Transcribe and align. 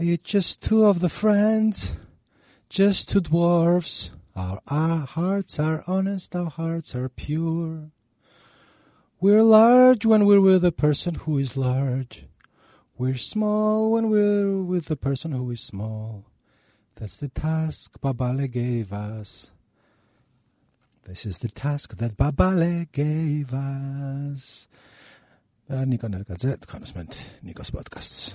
It's 0.00 0.30
just 0.30 0.62
two 0.62 0.84
of 0.84 1.00
the 1.00 1.08
friends, 1.08 1.96
just 2.68 3.08
two 3.08 3.20
dwarfs. 3.20 4.12
Our, 4.36 4.60
our 4.68 4.98
hearts 5.04 5.58
are 5.58 5.82
honest, 5.88 6.36
our 6.36 6.50
hearts 6.50 6.94
are 6.94 7.08
pure. 7.08 7.90
We're 9.20 9.42
large 9.42 10.06
when 10.06 10.24
we're 10.24 10.40
with 10.40 10.64
a 10.64 10.70
person 10.70 11.16
who 11.16 11.38
is 11.38 11.56
large. 11.56 12.26
We're 12.96 13.16
small 13.16 13.90
when 13.90 14.08
we're 14.08 14.62
with 14.62 14.86
the 14.86 14.94
person 14.94 15.32
who 15.32 15.50
is 15.50 15.62
small. 15.62 16.26
That's 16.94 17.16
the 17.16 17.28
task 17.28 18.00
Babale 18.00 18.48
gave 18.48 18.92
us. 18.92 19.50
This 21.02 21.26
is 21.26 21.40
the 21.40 21.48
task 21.48 21.96
that 21.96 22.16
Babale 22.16 22.86
gave 22.92 23.52
us. 23.52 24.68
Uh, 25.68 25.82
Niko 25.82 26.08
Nergadze, 26.08 26.64
Congressman 26.68 27.08
Nikos 27.44 27.72
Podcasts. 27.72 28.34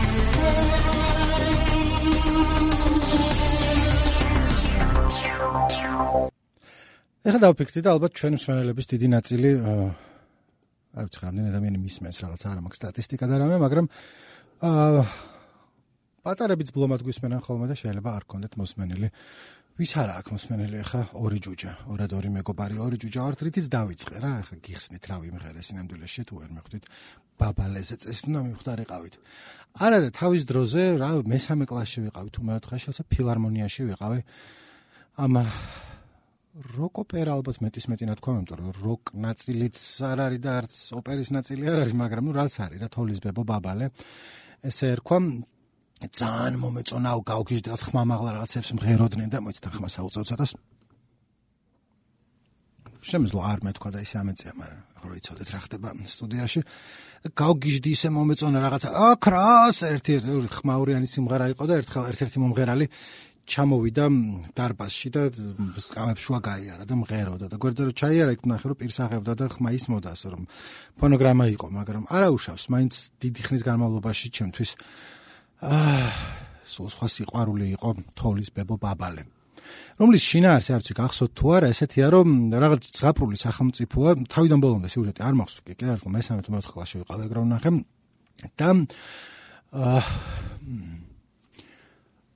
ეხლა 7.21 7.39
დავფიქრდი 7.45 7.81
და 7.85 7.89
ალბათ 7.93 8.11
ჩვენი 8.17 8.37
მსმენელების 8.41 8.85
დიდი 8.91 9.07
ნაწილი 9.13 9.49
არ 10.91 11.05
ვიცი 11.07 11.19
რამდენი 11.23 11.51
ადამიანი 11.53 11.79
მისმენს 11.79 12.17
რაღაც 12.25 12.41
არა 12.49 12.61
მაქვს 12.65 12.79
სტატისტიკა 12.81 13.25
და 13.31 13.35
რამე, 13.39 13.57
მაგრამ 13.61 13.85
აა 14.67 15.03
პატარებიც 16.25 16.69
ბლომად 16.75 17.01
გვისმენენ 17.05 17.41
ხოლმე 17.45 17.65
და 17.71 17.75
შეიძლება 17.77 18.09
არ 18.17 18.23
კონდეთ 18.25 18.53
მოსმენელი. 18.61 19.07
ვის 19.79 19.91
არა 20.01 20.13
აქვს 20.19 20.31
მოსმენელი 20.35 20.77
ახლა 20.83 21.01
ორი 21.15 21.39
ჯუჯა, 21.41 21.71
ორად 21.93 22.11
ორი 22.13 22.29
მეგობარი, 22.35 22.75
ორი 22.85 22.97
ჯუჯა 23.01 23.21
ვართ, 23.23 23.39
რითიც 23.47 23.67
დავიწყე 23.71 24.17
რა, 24.21 24.31
ახლა 24.43 24.57
გიხსნით 24.67 25.03
რა 25.09 25.17
ვიმღერე 25.23 25.61
სინამდვილეში 25.63 26.21
თუ 26.27 26.33
ვერ 26.41 26.51
მეხვდით 26.57 26.83
ბაბალეზე 27.39 27.95
წეს 28.03 28.19
უნდა 28.27 28.39
მივხვდარიყავით. 28.51 29.13
არა 29.81 29.97
და 30.03 30.09
თავის 30.11 30.43
დროზე 30.51 30.83
რა 31.01 31.09
მესამე 31.23 31.65
კლასში 31.71 31.99
ვიყავი 32.05 32.29
თუ 32.35 32.41
მეოთხე 32.51 32.77
შეიძლება 32.83 33.09
ფილარმონიაში 33.15 33.81
ვიყავი. 33.89 34.19
ამა 35.23 35.43
როკ 36.51 36.99
ოპერა 37.05 37.37
ალბათ 37.39 37.61
მეტის 37.63 37.85
მეტი 37.87 38.07
ნათქვა, 38.09 38.33
იმიტომ 38.35 38.59
რომ 38.59 38.71
როკ 38.83 39.11
ნაწილიც 39.15 39.77
არ 40.03 40.19
არის 40.27 40.41
და 40.43 40.51
არც 40.59 40.73
ოპერის 40.99 41.29
ნაწილი 41.31 41.63
არ 41.71 41.79
არის, 41.85 41.93
მაგრამ 41.95 42.27
ნუ 42.27 42.31
რაც 42.35 42.53
არის 42.67 42.81
რა 42.83 42.89
თოლის 42.91 43.19
ბებო 43.23 43.43
ბაბალე. 43.47 43.87
ესე 44.59 44.85
ერქვა 44.91 45.17
ძალიან 46.11 46.55
მომეწონაო 46.59 47.19
გავგიჟდას 47.23 47.81
ხმამაღლა 47.87 48.29
რაღაცებს 48.35 48.71
მღეროდნენ 48.77 49.29
და 49.31 49.39
მოიცა 49.39 49.69
ხმა 49.71 49.89
საუწევ 49.95 50.23
ცოტას. 50.27 50.51
შემძლო 53.01 53.39
არ 53.41 53.59
მეთქვა 53.65 53.89
და 53.95 53.99
ისე 54.03 54.15
ამეწია, 54.21 54.51
მაგრამ 54.59 54.81
რო 55.01 55.13
იცოდეთ 55.17 55.47
რა 55.55 55.59
ხდება 55.65 55.89
სტუდიაში. 56.05 56.61
გავგიჟდი 57.33 57.89
ისე 57.95 58.07
მომეწონა 58.13 58.59
რაღაცა. 58.61 58.89
აკრას 59.09 59.77
ერთი 59.87 60.13
ხმაურიანი 60.51 61.07
სიმღერა 61.09 61.45
იყო 61.53 61.63
და 61.65 61.73
ერთხელ 61.81 62.03
ერთ-ერთი 62.11 62.37
მომღერალი 62.43 62.85
ჩამოვიდა 63.47 64.05
დარბაზში 64.57 65.09
და 65.15 65.23
სკამებს 65.81 66.21
შუა 66.21 66.39
გაიარა 66.45 66.85
და 66.85 66.95
მღეროდა 67.01 67.45
და 67.51 67.57
გვერდზე 67.57 67.91
ჩაიარა 67.97 68.31
იქ 68.37 68.43
ნახე 68.47 68.65
რომ 68.71 68.77
პირსახებდა 68.81 69.33
და 69.39 69.45
ხმა 69.51 69.69
ისმოდა 69.75 70.09
ასე 70.13 70.27
რომ 70.33 70.43
ფონოგრამა 71.01 71.45
იყო 71.57 71.67
მაგრამ 71.73 72.03
არა 72.09 72.27
უშავს 72.37 72.63
მაინც 72.71 72.93
დიდი 73.21 73.41
ხნის 73.47 73.63
განმავლობაში 73.65 74.27
ჩემთვის 74.37 74.71
აა 75.61 76.07
სულ 76.71 76.87
სხვა 76.95 77.07
სიყვარული 77.11 77.67
იყო 77.75 77.89
თოვლის 78.15 78.49
ბებო 78.55 78.79
ბაბალე. 78.79 79.27
რომლის 79.99 80.23
შინაარსი 80.25 80.71
არც 80.75 80.87
გახსოვთ 80.97 81.31
თუ 81.37 81.47
არა 81.55 81.67
ესეთია 81.71 82.07
რომ 82.11 82.27
რაღაც 82.63 82.87
ზღაპრული 82.97 83.37
სახელმწიფოა 83.39 84.11
თავიდან 84.33 84.59
ბოლომდე 84.63 84.89
სიუჟეტი 84.91 85.21
არ 85.27 85.35
მახსოვს 85.39 85.63
კი 85.67 85.73
კიდევ 85.79 86.01
რომ 86.01 86.15
მესამე 86.17 86.41
თუ 86.47 86.51
მეოთხე 86.55 86.71
კლასში 86.75 86.97
ვიყავ 87.01 87.19
ეგ 87.27 87.31
რომ 87.37 87.47
ნახე. 87.53 87.71
და 88.57 88.69
აა 89.71 90.01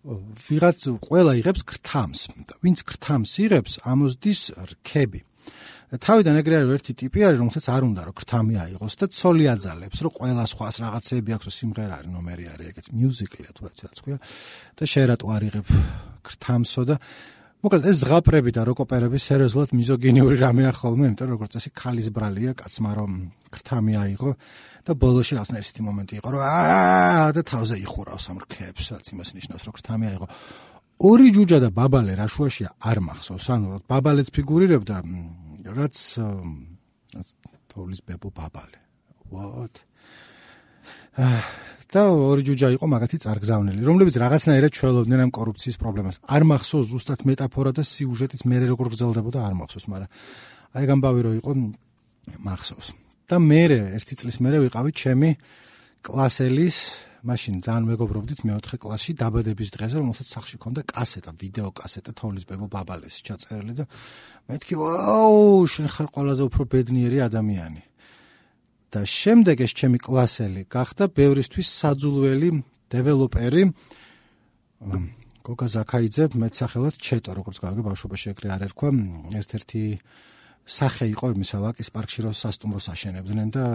ვიღაც 0.06 0.80
ყველა 1.02 1.32
იღებს 1.42 1.62
გრთამს. 1.66 2.22
და 2.46 2.54
ვინც 2.62 2.80
გრთამს 2.86 3.32
იღებს 3.42 3.74
ამოსდის 3.86 4.42
რქები. 4.56 5.22
თავიდან 5.86 6.36
ეგრე 6.42 6.56
არის 6.60 6.72
ერთი 6.76 6.94
ტიპი 6.98 7.20
არის 7.26 7.40
რომელსაც 7.42 7.66
არ 7.70 7.84
უნდა 7.86 8.02
რომ 8.10 8.16
გრთამი 8.20 8.56
აიღოს 8.66 8.94
და 9.00 9.06
ცოლი 9.18 9.46
აძალებს 9.54 9.98
რომ 10.02 10.12
ყველა 10.18 10.44
სხვას 10.50 10.76
რაღაცეები 10.82 11.32
აქვს 11.38 11.48
სიმღერა 11.56 11.94
არის 12.02 12.10
ნომერი 12.16 12.46
არის 12.54 12.68
ეგეთ 12.74 12.88
მიუზიკლია 12.98 13.50
თუ 13.54 13.62
რაც 13.70 13.78
რაც 13.86 13.98
ქვია. 14.02 14.18
და 14.76 14.84
შეერატო 14.94 15.26
არიღებ 15.36 15.68
გრთამსო 16.26 16.82
და 16.90 16.96
მოკლედ 17.66 17.86
ეს 17.90 17.98
ზღაპრები 18.04 18.52
და 18.54 18.62
როკოპერები 18.70 19.18
სერიოზულად 19.18 19.72
მიზოგინიური 19.74 20.36
რამეა 20.38 20.72
ხოლმე 20.78 21.08
იმიტომ 21.10 21.30
როგორც 21.34 21.56
წესი 21.58 21.72
ქალის 21.74 22.10
ბრალია 22.14 22.54
კაცმა 22.62 22.92
რომ 22.94 23.12
გრთამი 23.50 23.94
აიღო 24.06 24.32
და 24.86 24.92
ბოლოში 25.02 25.34
რაღაცნაირი 25.34 25.66
ისეთი 25.66 25.82
მომენტი 25.90 26.14
იყო 26.22 26.30
რომ 26.36 26.44
აა 26.46 27.28
და 27.34 27.42
თავზე 27.50 27.76
იხურავს 27.82 28.26
ამ 28.30 28.38
რქებს 28.46 28.86
რაც 28.94 29.06
იმას 29.18 29.30
ნიშნავს 29.34 29.64
რომ 29.66 29.74
გრთამი 29.82 30.06
აიღო 30.14 30.28
ორი 31.10 31.28
ჯუჯა 31.34 31.58
და 31.66 31.70
ბაბალე 31.74 32.14
რა 32.22 32.28
შუაშია 32.30 32.70
არ 32.86 32.98
მახსოვს 33.10 33.48
ანუ 33.58 33.66
რომ 33.74 33.82
ბაბალეც 33.90 34.28
ფიგურირებდა 34.30 34.96
რაც 35.74 35.96
თოვლის 37.74 38.02
ბებო 38.06 38.30
ბაბალე 38.30 38.80
what 39.34 39.82
და 41.96 42.02
ორი 42.12 42.44
ჯუჯა 42.44 42.68
იყო 42.76 42.86
მაგათი 42.92 43.18
წარგზავნელი, 43.24 43.82
რომლებიც 43.86 44.16
რაღაცნაირად 44.20 44.72
ჩვეულობდნენ 44.76 45.20
ამ 45.26 45.32
კორუფციის 45.32 45.78
პრობლემას. 45.80 46.16
არ 46.28 46.44
მახსოვს 46.50 46.88
ზუსტად 46.92 47.20
მეტაფორა 47.30 47.72
და 47.72 47.84
სიუჟეტიც 47.88 48.42
მე 48.50 48.58
როგორ 48.74 48.88
გრძელდებოდა, 48.92 49.40
არ 49.48 49.54
მახსოვს, 49.56 49.86
მაგრამ 49.94 50.10
აი 50.76 50.84
გამბავი 50.92 51.20
რო 51.24 51.32
იყო 51.40 51.52
მახსოვს. 52.44 52.88
და 53.26 53.36
მე 53.42 53.62
ერთი 53.98 54.14
წლის 54.20 54.38
მერე 54.38 54.58
ვიყავი 54.66 54.92
ჩემი 54.94 55.30
კლასელის 56.06 56.78
მაშინ 57.26 57.56
ძალიან 57.66 57.86
მეგობრობდით 57.90 58.40
მეოთხე 58.46 58.78
კლასში 58.86 59.12
დაბადების 59.18 59.70
დღეზე, 59.74 59.98
რომელსაც 59.98 60.28
სახში 60.30 60.58
ქონდა 60.62 60.82
კასეტა, 60.86 61.32
ვიდეო 61.42 61.70
კასეტა 61.74 62.12
თოვლის 62.14 62.46
ბებო 62.46 62.70
ბაბალეს 62.70 63.18
ჩაწერილი 63.26 63.74
და 63.82 63.86
მეთქი, 64.46 64.74
ვაუ, 64.78 65.66
შენ 65.66 65.88
ხარ 65.90 66.08
ყველაზე 66.14 66.44
უფრო 66.46 66.64
ბედნიერი 66.70 67.18
ადამიანი. 67.26 67.82
და 68.96 69.02
შემდეგ 69.04 69.66
ეს 69.68 69.72
ჩემი 69.76 70.00
კლასელი 70.00 70.64
გახდა 70.72 71.12
ბევრისთვის 71.12 71.68
საძულველი 71.84 72.50
დეველოპერი. 72.96 73.64
გოგა 75.46 75.68
ზაქაიძე 75.76 76.24
მეცახელად 76.40 76.96
ჩეტო 76.96 77.32
როგორც 77.36 77.58
გავიგე 77.60 77.84
ბავშვობაში 77.86 78.28
ეგრე 78.32 78.48
არ 78.56 78.62
ერქვა 78.72 78.90
ერთ-ერთი 79.42 79.84
სახე 80.66 81.06
იყო 81.14 81.26
იმისა 81.36 81.58
ვაკის 81.62 81.90
პარკში 81.94 82.20
რო 82.26 82.32
სასტუმროს 82.34 82.88
აშენებდნენ 82.96 83.50
და 83.54 83.66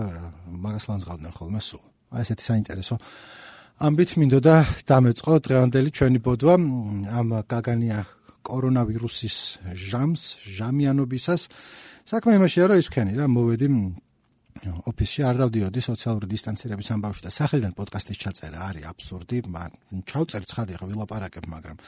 მაგას 0.51 0.85
ლანძღავდნენ 0.91 1.33
ხოლმე 1.37 1.61
სულ. 1.63 1.83
აი 2.11 2.23
ესეთი 2.27 2.45
საინტერესო 2.51 2.95
ამბით 3.81 4.11
მინდოდა 4.21 4.57
დამეწყო 4.91 5.35
დღევანდელი 5.47 5.91
ჩვენი 5.95 6.19
ბოდვა 6.21 6.55
ამ 7.17 7.29
გაგანია 7.49 7.99
კორონავირუსის 8.45 9.37
ჟამს 9.73 10.23
ჟამიანობისას. 10.59 11.43
საქმე 12.11 12.31
იმაშია 12.37 12.65
რომ 12.67 12.81
ის 12.83 12.89
ვქენი 12.91 13.13
რა 13.17 13.27
მოვედი 13.31 13.69
ოფისში 14.91 15.25
არ 15.25 15.37
დავდიოდი 15.41 15.81
სოციალური 15.85 16.27
დისტანცირების 16.31 16.89
ამბავში 16.95 17.23
და 17.27 17.31
სახელიდან 17.35 17.73
პოდკასტის 17.79 18.21
ჩაწერა 18.21 18.59
არის 18.71 18.89
აბსურდი. 18.91 19.39
ჩავწერ 20.11 20.43
ცხადი 20.51 20.73
ახლა 20.77 20.89
ვილაპარაკებ, 20.91 21.45
მაგრამ 21.55 21.79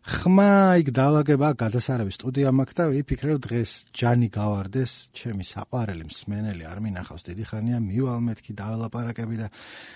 ხმა 0.00 0.80
იქ 0.80 0.88
დაალაგება 0.96 1.48
გადასარავი 1.60 2.12
სტუდია 2.16 2.48
მაქვს 2.56 2.76
და 2.78 2.84
ვიფიქრე 2.88 3.30
რომ 3.36 3.40
დღეს 3.44 3.70
ჯანი 3.92 4.28
გავარდეს, 4.32 4.92
ჩემი 5.12 5.44
საყვარელი 5.44 6.04
მსმენელი 6.08 6.64
არ 6.64 6.78
მინახავს 6.80 7.26
დიდი 7.28 7.44
ხანია, 7.44 7.78
მივალ 7.84 8.20
მეთქი 8.24 8.52
დაალაპარაკები 8.56 9.36
და 9.44 9.48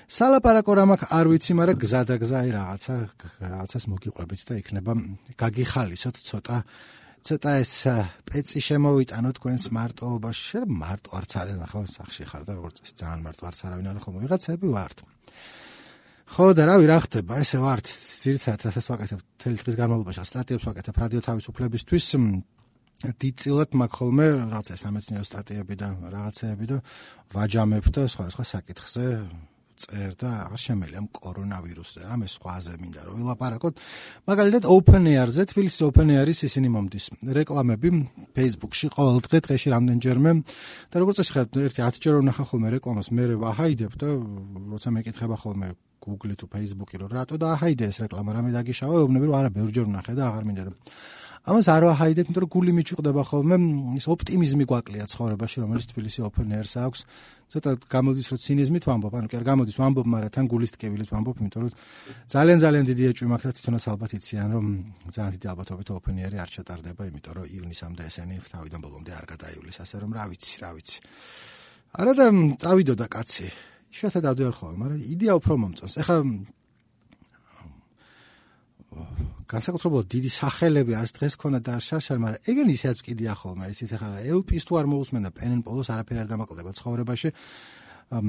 სალაპარაკო 0.04 0.72
რა 0.76 0.84
მაქვს 0.92 1.08
არ 1.08 1.26
ვიცი, 1.32 1.52
მაგრამ 1.56 1.80
გზა 1.80 2.02
და 2.04 2.14
გზა 2.20 2.36
აი 2.44 2.50
რაღაცა 2.52 2.94
რაღაცას 3.48 3.84
მოგიყვებით 3.94 4.40
და 4.44 4.54
იქნება 4.60 4.92
გაგიხალისოთ 5.40 6.16
ცოტა 6.20 6.56
ცოტა 7.24 7.52
ეს 7.64 7.72
პეცი 8.28 8.60
შემოვიტანო 8.68 9.30
თქვენს 9.38 9.64
მარტოობაში. 9.72 10.42
შენ 10.44 10.68
მარტო 10.82 11.10
არც 11.18 11.30
არის 11.40 11.56
ახლა 11.66 11.82
სახში 11.88 12.24
ხარ 12.28 12.42
და 12.44 12.52
როგორც 12.58 12.76
ეს 12.84 12.90
ძალიან 13.00 13.20
მარტო 13.24 13.42
არც 13.48 13.58
არავინ 13.64 13.86
არ 13.90 13.98
ხოლმე 14.04 14.18
ვიღაცები 14.24 14.66
ვართ. 14.76 14.98
ხო 16.34 16.44
და 16.56 16.62
რავი 16.68 16.84
რა 16.88 16.98
ხდება 17.04 17.34
ესე 17.40 17.58
ვართ 17.64 17.86
ძირითადად 18.24 18.64
ასე 18.68 18.80
ვაკეთებ 18.92 19.20
თელი 19.40 19.56
დღის 19.60 19.76
განმავლობაში 19.80 20.24
სტატიებს 20.24 20.64
ვაკეთებ 20.68 20.94
რადიო 21.00 21.20
თავისუფლებისთვის 21.28 22.06
დიწილად 23.20 23.70
მაგ 23.76 23.90
ხოლმე 23.98 24.26
რაღაცა 24.48 24.74
სამეცნიერო 24.80 25.26
სტატიები 25.28 25.74
და 25.76 25.88
რაღაცეები 26.14 26.66
და 26.72 26.76
ვაჯამებ 27.34 27.84
და 27.92 28.02
სხვა 28.08 28.24
სხვა 28.32 28.44
საკითხზე 28.52 29.04
წერ 29.74 30.12
და 30.20 30.28
აღარ 30.46 30.60
შემელია 30.64 31.00
კორონავირუსზე, 31.18 32.00
რამე 32.08 32.26
სხვაზე 32.30 32.74
მინდა 32.80 33.00
რომ 33.04 33.14
ვილაპარაკოთ. 33.20 33.74
მაგალითად 34.30 34.64
OpenAir-ზე, 34.70 35.42
თბილისის 35.50 35.82
OpenAir-ის 35.88 36.40
ისინი 36.48 36.68
მომდის 36.74 37.06
რეკლამები 37.38 37.88
Facebook-ში 38.38 38.86
ყოველ 38.94 39.18
დღე 39.26 39.38
დღეში 39.44 39.68
რამდენჯერმე 39.74 40.30
და 40.90 40.96
როგორც 41.02 41.16
წესი 41.20 41.32
ხარ 41.34 41.46
ერთი 41.66 41.80
10 41.82 42.02
ჯერ 42.04 42.14
ვნახა 42.22 42.44
ხოლმე 42.48 42.68
რეკლამას, 42.78 43.08
მე 43.10 43.24
ვაჰაიდებ 43.42 43.92
და 43.98 44.08
როცა 44.74 44.88
მეკითხება 44.94 45.36
ხოლმე 45.42 45.68
Google-ი 46.04 46.36
თუ 46.36 46.46
Facebook-ი 46.52 47.00
რომ 47.00 47.12
რატო 47.16 47.36
დააჰაიდე 47.40 47.84
ეს 47.88 47.98
რეკლამა, 48.04 48.30
რამე 48.36 48.50
დაგიშავა, 48.52 48.94
ეუბნები 49.00 49.24
რომ 49.24 49.36
არა, 49.40 49.50
ბევრჯერ 49.56 49.86
ვნახე 49.88 50.12
და 50.18 50.22
აღარ 50.28 50.44
მინდა 50.48 50.64
და 50.68 50.72
ამას 51.44 51.66
არ 51.68 51.84
ვაჰაიდებ, 51.84 52.24
იმიტომ 52.24 52.40
რომ 52.40 52.50
გული 52.56 52.72
მიჩუყდება 52.72 53.22
ხოლმე 53.28 53.56
ის 54.00 54.06
ოპტიმიზმი 54.08 54.64
გვაკლია 54.64 55.04
ცხოვრებაში, 55.12 55.56
რომელიც 55.60 55.84
თბილისი 55.92 56.20
open 56.24 56.48
air-ს 56.56 56.74
აქვს. 56.80 57.00
ცოტა 57.52 57.70
გამოდის 57.84 58.26
რომ 58.32 58.38
ცინიზმით 58.40 58.84
ვამბობ, 58.88 59.12
ანუ 59.12 59.28
კი 59.28 59.36
არ 59.36 59.44
გამოდის 59.44 59.76
ვამბობ, 59.76 60.06
მაგრამ 60.08 60.32
თან 60.32 60.46
გულის 60.48 60.72
ტკივილით 60.72 61.10
ვამბობ, 61.12 61.36
იმიტომ 61.44 61.60
რომ 61.68 61.72
ძალიან 62.32 62.58
ძალიან 62.64 62.84
დიდი 62.88 63.02
ეჭვი 63.12 63.26
მაქვს 63.28 63.44
და 63.44 63.52
თვითონაც 63.60 63.84
ალბათ 63.92 64.10
იციან, 64.16 64.48
რომ 64.56 64.64
ძალიან 65.12 65.32
დიდი 65.36 65.46
ალბათობით 65.52 65.88
open 65.92 66.16
air-ი 66.24 66.38
არ 66.40 66.50
ჩატარდება, 66.56 67.02
იმიტომ 67.12 67.32
რომ 67.36 67.46
ივნისამდე 67.52 68.02
ესენი 68.08 68.34
თავიდან 68.48 68.80
ბოლომდე 68.80 69.12
არ 69.12 69.24
გადაივლის, 69.36 69.76
ასე 69.84 69.96
რომ 70.00 70.10
რა 70.16 70.24
ვიცი, 70.32 70.56
რა 70.64 70.70
ვიცი. 70.74 70.98
არა 72.00 72.12
და 72.16 72.24
წავიდოდა 72.56 73.06
კაცი. 73.12 73.46
შეიძლება 73.94 74.20
დავდივარ 74.26 74.54
ხოლმე, 74.58 74.76
მაგრამ 74.80 75.00
იდეა 75.14 75.32
უფრო 75.38 75.54
მომწონს. 75.54 75.94
ეხლა 76.02 76.16
განსაკუთრებულად 79.50 80.06
დიდი 80.14 80.30
სახელები 80.34 80.92
არის 80.98 81.12
დღეს 81.18 81.34
ქონა 81.40 81.60
და 81.64 81.74
შარშარ, 81.84 82.18
მაგრამ 82.24 82.44
ეგენ 82.50 82.68
ისეც 82.74 82.98
კიდია 83.04 83.32
ხოლმე, 83.36 83.70
ისიც 83.74 83.90
ახლა 83.96 84.20
ელპის 84.24 84.64
თუ 84.64 84.72
არ 84.80 84.86
მოусმენდა 84.92 85.30
პენენ 85.38 85.60
პოლოს 85.66 85.88
არაფერი 85.94 86.18
არ 86.24 86.28
დამაკლდება 86.32 86.70
ცხოვრებაში. 86.78 87.30
ამ 88.12 88.28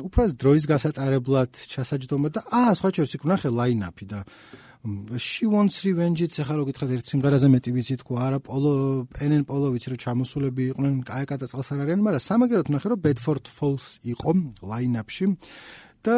უბრალოდ 0.00 0.36
დროის 0.40 0.64
გასატარებლად 0.70 1.52
ჩასაჯდომა 1.70 2.28
და 2.34 2.40
აა 2.50 2.72
სხვა 2.78 2.88
შეიძლება 2.96 3.16
იქ 3.20 3.24
ნახე 3.30 3.48
ლაინაპი 3.52 4.04
და 4.08 4.18
she 5.20 5.44
wants 5.44 5.84
revenge-იც 5.84 6.40
ახლა 6.40 6.54
რო 6.56 6.64
გითხრათ 6.70 6.92
ერთ 6.96 7.10
სიმღერაზე 7.12 7.48
მეტი 7.52 7.70
ვიცი 7.76 7.94
თქო 8.00 8.16
არა 8.16 8.38
პოლო 8.40 8.72
პენენ 9.12 9.42
პოლო 9.44 9.68
ვიცი 9.76 9.92
რომ 9.92 10.00
ჩამოსულები 10.04 10.62
იყვნენ 10.72 10.94
კაი 11.04 11.24
კატაწყალს 11.28 11.68
არ 11.76 11.82
არიან 11.84 12.00
მაგრამ 12.00 12.24
სამაგერად 12.24 12.68
ნახე 12.72 12.88
რომ 12.88 13.02
bedford 13.04 13.44
falls 13.52 14.00
იყო 14.08 14.32
ლაინაპში 14.64 15.24
და 16.00 16.16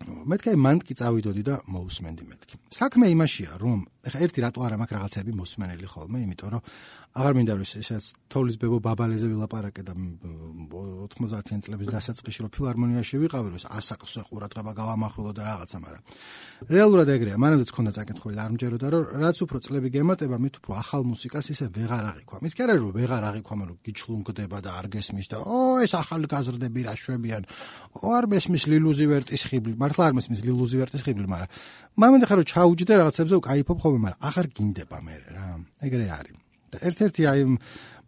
მეთქე 0.00 0.52
მან 0.56 0.78
კი 0.86 0.94
წავიდოდი 0.96 1.42
და 1.44 1.54
მოусმენდი 1.68 2.24
მეთქი. 2.30 2.54
საქმე 2.72 3.10
იმაშია, 3.12 3.58
რომ 3.60 3.78
ეხა 4.08 4.18
ერთი 4.24 4.40
რატო 4.44 4.64
არა 4.64 4.76
მაქვს 4.80 4.96
რაღაცები 4.96 5.32
მოსმენელი 5.40 5.86
ხოლმე, 5.90 6.18
იმიტომ 6.24 6.50
რომ 6.54 6.62
აღარ 7.10 7.34
მინდა 7.34 7.54
რომ 7.58 7.66
ესაც 7.66 8.04
თოვლის 8.30 8.56
ბებო 8.62 8.78
ბაბალეზე 8.86 9.26
ვილაპარაკე 9.26 9.82
და 9.82 9.94
90-იან 9.98 11.62
წლების 11.66 11.88
დასაწყისში 11.90 12.44
რომ 12.46 12.50
ფილარმონიაში 12.54 13.18
ვიყავი 13.18 13.48
რომ 13.50 13.64
ასაკსე 13.66 14.22
ყურადღება 14.30 14.70
გავამახვილო 14.78 15.32
და 15.34 15.42
რაღაცა 15.42 15.78
მაგრამ 15.82 16.02
რეალურად 16.70 17.10
ეგრეა 17.10 17.40
მანამდეც 17.42 17.70
ქონდა 17.74 17.92
წაკითხული 17.98 18.38
არ 18.38 18.50
მჯეროდა 18.54 18.86
რომ 18.94 19.02
რაც 19.26 19.36
უფრო 19.42 19.58
წლები 19.58 19.88
გემატება 19.90 20.38
მით 20.38 20.54
უფრო 20.62 20.70
ახალ 20.78 21.02
მუსიკას 21.10 21.46
ისე 21.50 21.66
ვეღარ 21.74 22.04
აღიქვამ 22.14 22.46
ის 22.46 22.54
კი 22.54 22.62
არა 22.62 22.74
რომ 22.78 22.94
ვეღარ 22.94 23.22
აღიქვამ 23.26 23.60
რომ 23.66 23.76
გიჩლუნგდება 23.90 24.58
და 24.62 24.70
არ 24.78 24.86
გესმის 24.94 25.26
და 25.34 25.38
ო 25.42 25.58
ეს 25.82 25.92
ახალი 25.98 26.26
გაზრდები 26.30 26.80
რა 26.86 26.94
შვებიან. 26.94 27.42
ო 27.98 28.08
არ 28.14 28.24
მესმის 28.30 28.64
ლილუზი 28.70 29.06
ვერტის 29.10 29.42
ხიბლი. 29.50 29.74
მართლა 29.82 30.02
არ 30.06 30.14
მესმის 30.14 30.40
ლილუზი 30.46 30.76
ვერტის 30.78 31.02
ხიბლი 31.02 31.26
მაგრამ 31.26 31.50
მამონტე 31.98 32.26
ხარო 32.30 32.42
ჩაუჯდე 32.46 32.94
რაღაცებზე 33.02 33.34
უკაიფობ 33.40 33.78
ხოლმე 33.90 34.02
მაგრამ 34.06 34.22
აღარ 34.30 34.46
გინდება 34.54 34.98
მე 35.02 35.14
რა 35.34 35.46
ეგრე 35.86 36.06
არის. 36.14 36.36
ერთ-ერთი 36.70 37.22
აი 37.26 37.40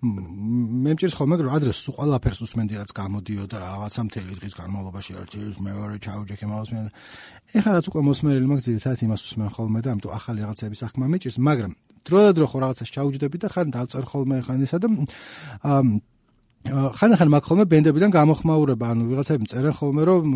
მე 0.02 0.92
მჭირს 0.94 1.14
ხოლმე 1.14 1.34
რომ 1.42 1.54
ადრეს 1.54 1.78
სულ 1.82 1.94
ყველაფერს 1.98 2.40
უსმენდი 2.46 2.74
რაც 2.78 2.90
გამოდიოდა 2.90 3.56
რაღაცა 3.58 4.02
მთელი 4.06 4.34
დღის 4.38 4.54
განმავლობაში 4.58 5.12
ერთი 5.18 5.38
მეორე 5.62 5.96
ჩაუჯექი 6.02 6.46
მოსმენ 6.50 6.86
ეხლა 7.58 7.70
რაც 7.78 7.86
უკვე 7.90 8.00
მოსმენელი 8.10 8.46
მაქვს 8.50 8.66
ძირითადად 8.66 9.02
იმას 9.06 9.22
უსმენ 9.26 9.50
ხოლმე 9.54 9.78
და 9.82 9.88
ამიტომ 9.94 10.12
ახალი 10.18 10.38
რაღაცების 10.42 10.82
საქმე 10.82 11.04
მეჭირს 11.06 11.38
მაგრამ 11.38 11.72
დრო 12.06 12.18
და 12.26 12.30
დრო 12.34 12.46
ხო 12.50 12.58
რაღაცას 12.66 12.90
ჩაუჯდები 12.94 13.36
და 13.42 13.48
ხან 13.54 13.68
დავწერ 13.78 14.04
ხოლმე 14.10 14.36
ხან 14.42 14.58
ისა 14.66 14.78
და 14.82 14.88
ხან 16.98 17.10
ხან 17.18 17.28
მაქვს 17.30 17.48
ხოლმე 17.50 17.64
ბენდებიდან 17.70 18.10
გამოხმაურება 18.10 18.86
ანუ 18.90 19.02
ვიღაცები 19.10 19.44
წერენ 19.54 19.74
ხოლმე 19.78 20.02
რომ 20.06 20.26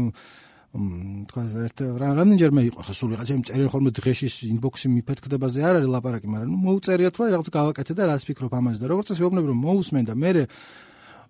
თქვა 1.31 1.43
ერთ 1.67 1.78
რამდენჯერმე 2.00 2.62
იყო 2.70 2.81
ხა 2.87 2.94
სულ 2.96 3.11
ვიღაცა 3.17 3.34
მწერენ 3.40 3.69
ხოლმე 3.73 3.90
დღეში 3.96 4.28
ინბოქსი 4.52 4.87
მიფეთქდებაზე 4.93 5.61
არ 5.67 5.75
არის 5.81 5.90
ლაპარაკი, 5.94 6.26
მაგრამ 6.31 6.50
ნუ 6.52 6.58
მოუწერია 6.67 7.11
თუ 7.12 7.20
რა 7.23 7.28
რაღაც 7.37 7.49
გავაკეთე 7.56 7.93
და 7.96 8.02
რას 8.11 8.23
ფიქრობ 8.28 8.52
ამაზე 8.56 8.78
და 8.82 8.87
როგორც 8.93 9.06
წესი 9.11 9.20
ვეუბნები 9.25 9.46
რომ 9.52 9.61
მოусმენ 9.67 10.05
და 10.06 10.14
მე 10.17 10.31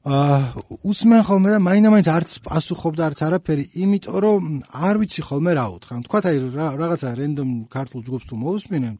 აა 0.06 0.38
უსმენ 0.86 1.22
ხოლმე 1.26 1.50
და 1.50 1.58
მაინამაინც 1.66 2.08
არც 2.14 2.30
პასუხობ 2.46 2.94
და 2.94 3.02
არც 3.10 3.20
არაფერი, 3.26 3.64
იმიტომ 3.82 4.18
რომ 4.22 4.42
არ 4.70 4.94
ვიცი 5.02 5.22
ხოლმე 5.26 5.52
რა 5.58 5.64
უთხრა. 5.74 5.94
თქვა 6.06 6.18
აი 6.30 6.36
რაღაცა 6.54 7.08
რენდომ 7.18 7.48
ქართულ 7.66 8.00
ჯგუფს 8.06 8.26
თუ 8.30 8.34
მოусმინენ, 8.38 8.94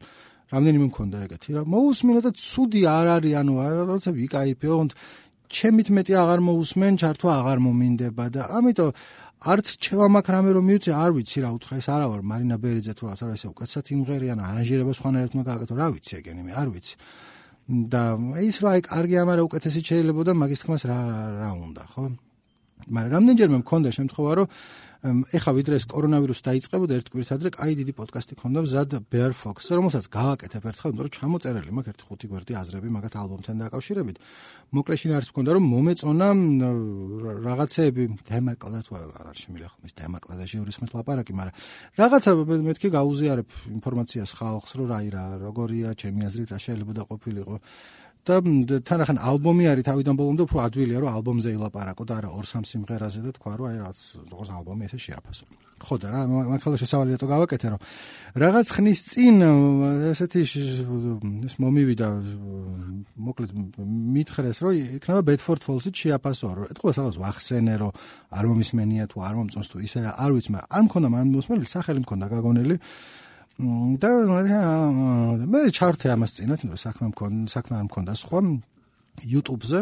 რამდენიმე 0.51 0.85
მქონდა 0.91 1.17
ეგეთი 1.31 1.49
რა. 1.55 1.61
მოусმინე 1.63 2.19
და 2.27 2.31
ცუდი 2.35 2.81
არ 2.91 3.07
არის, 3.15 3.33
ანუ 3.39 3.53
რაღაცა 3.55 4.11
ვიკაიფეო, 4.19 4.75
ჩემით 5.47 5.87
მეტი 5.95 6.13
აღარ 6.19 6.39
მოусმენ, 6.43 6.93
ჩართვა 6.99 7.31
აღარ 7.39 7.59
მომინდება 7.63 8.25
და 8.35 8.41
ამიტომ 8.59 8.91
არც 9.37 9.67
ჩევა 9.77 10.07
მაქვს 10.09 10.33
რამე 10.33 10.49
რომ 10.57 10.65
მივიწე 10.65 10.91
არ 10.97 11.11
ვიცი 11.13 11.37
რა 11.45 11.49
უთხრა. 11.53 11.73
ეს 11.77 11.87
არა 11.93 12.05
ვარ 12.09 12.21
მარინა 12.25 12.57
ბერიძე 12.57 12.93
თუ 12.97 13.03
რაღაცა 13.05 13.25
ესე 13.37 13.47
უკეთესად 13.53 13.85
იმღერიან 13.93 14.39
არანჟირება 14.41 14.91
სხვანაირად 14.97 15.31
უნდა 15.37 15.45
გააკეთო 15.49 15.73
რა 15.77 15.87
ვიცი 15.93 16.13
ეგენი 16.17 16.41
მე 16.47 16.53
არ 16.57 16.67
ვიცი. 16.73 16.95
და 17.67 18.01
ის 18.41 18.57
რა 18.63 18.69
აი 18.73 18.81
კარგი 18.89 19.15
ამარა 19.21 19.41
უკეთესი 19.45 19.79
შეიძლება 19.85 20.21
და 20.25 20.33
მაგის 20.41 20.59
თქმას 20.63 20.83
რა 20.89 20.99
რა 21.37 21.51
უნდა 21.53 21.83
ხო? 21.93 22.03
მაგრამ 22.87 23.11
რამდენჯერმე 23.13 23.57
მქონდა 23.61 23.89
შემთხვევა 23.97 24.31
რომ 24.41 24.47
ეხა 25.05 25.51
ვიდრე 25.53 25.77
ეს 25.77 25.85
კორონავირუსი 25.91 26.43
დაიწყებოდა 26.47 26.93
ერთ 26.97 27.09
კვირით 27.13 27.31
ადრე, 27.35 27.49
კაი 27.53 27.73
დიდი 27.77 27.93
პოდკასტი 27.97 28.33
ქონდა 28.41 28.59
მზად 28.65 28.91
Bear 29.13 29.29
Fox, 29.37 29.69
რომელსაც 29.69 30.05
გავაკეთებ 30.09 30.63
ერთხელ, 30.73 30.89
იმიტომ 30.97 31.05
რომ 31.05 31.13
ჩამოწერილი 31.17 31.71
მაქვს 31.77 31.91
ერთი 31.93 32.03
ხუთი 32.07 32.27
გვერდი 32.33 32.53
აზრები 32.57 32.89
მაგათ 32.97 33.13
ალბომთან 33.21 33.55
დაკავშირებით. 33.61 34.17
მოკლეში 34.73 35.05
არის 35.13 35.29
მქონდა 35.31 35.51
რომ 35.53 35.63
მომეწონა 35.69 36.27
რაღაცეები 37.45 38.03
დემაკლდა 38.25 38.79
თუ 38.83 38.91
არ 38.97 39.27
არის 39.31 39.39
შემიძლია 39.47 39.69
ხომ 39.71 39.83
ის 39.87 39.93
დემაკლდა 40.01 40.35
და 40.41 40.45
შეურისმის 40.49 40.91
ლაპარაკი, 40.97 41.33
მაგრამ 41.37 41.55
რაღაცა 42.01 42.31
მეთქი 42.67 42.87
გაუზიარებ 42.97 43.49
ინფორმაციას 43.77 44.31
ხალხს, 44.33 44.71
რომ 44.81 44.85
რაი 44.91 45.09
რა, 45.13 45.25
როგორია, 45.45 45.89
ჩემი 45.93 46.21
აზრით 46.25 46.49
რა 46.51 46.59
შეიძლება 46.59 46.93
და 46.97 47.03
ყოფილიყო. 47.05 47.55
და 48.27 48.79
თანახან 48.87 49.17
ალბომი 49.31 49.69
არის 49.71 49.87
თავიდან 49.87 50.19
ბოლომდე 50.19 50.43
უფრო 50.47 50.57
ადვილია 50.67 50.99
რომ 51.03 51.15
ალბომზე 51.17 51.53
ილაპარაკო 51.55 52.03
და 52.07 52.19
არა 52.19 52.29
ორ 52.35 52.45
სამ 52.51 52.63
სიმღერაზე 52.67 53.19
და 53.23 53.31
თქვა 53.37 53.53
რომ 53.57 53.67
აი 53.71 53.77
რაღაც 53.81 53.97
როგორც 54.31 54.49
ალბომი 54.57 54.83
ესე 54.87 54.99
შეაფასო. 55.07 55.45
ხო 55.77 55.95
და 56.01 56.09
რა 56.09 56.21
მაგალითად 56.25 56.81
შესავალი 56.81 57.13
რატო 57.13 57.27
გავაკეთე 57.29 57.67
რომ 57.69 57.81
რაღაც 58.41 58.67
ხნის 58.73 58.99
წინ 59.13 59.35
ესეთი 60.09 60.41
ეს 60.41 61.53
მომივიდა 61.61 62.07
მოკლედ 63.13 63.51
მითხრეს 64.17 64.57
რომ 64.65 64.73
იქნება 64.97 65.21
Bedford 65.21 65.61
Falls-ით 65.61 65.95
შეაფასო 66.01 66.49
რომ 66.57 66.65
ეთქვა 66.73 66.91
სადღაც 66.97 67.15
ვახსენე 67.21 67.75
რომ 67.77 67.91
არ 68.33 68.45
მომისმენია 68.49 69.05
თუ 69.13 69.17
არ 69.21 69.35
მომწონს 69.37 69.69
თუ 69.69 69.77
ისე 69.85 69.99
არ 70.17 70.31
ვიცი 70.33 70.49
მაგრამ 70.57 70.73
არ 70.73 70.83
მქონდა 70.89 71.07
მან 71.13 71.25
მოსმენელი 71.37 71.69
სახელი 71.69 71.99
მქონდა 72.01 72.25
გაგონელი 72.33 72.75
და 73.57 74.09
მე 75.49 75.59
ჩართე 75.73 76.07
ამას 76.13 76.31
წინათ, 76.37 76.59
იმიტომ 76.61 76.77
რომ 76.77 76.83
საქმე 76.85 77.05
მქონდა, 77.11 77.49
საქმე 77.49 77.73
არ 77.77 77.85
მქონდა 77.89 78.13
სხვა 78.21 78.39
YouTube-ზე. 79.33 79.81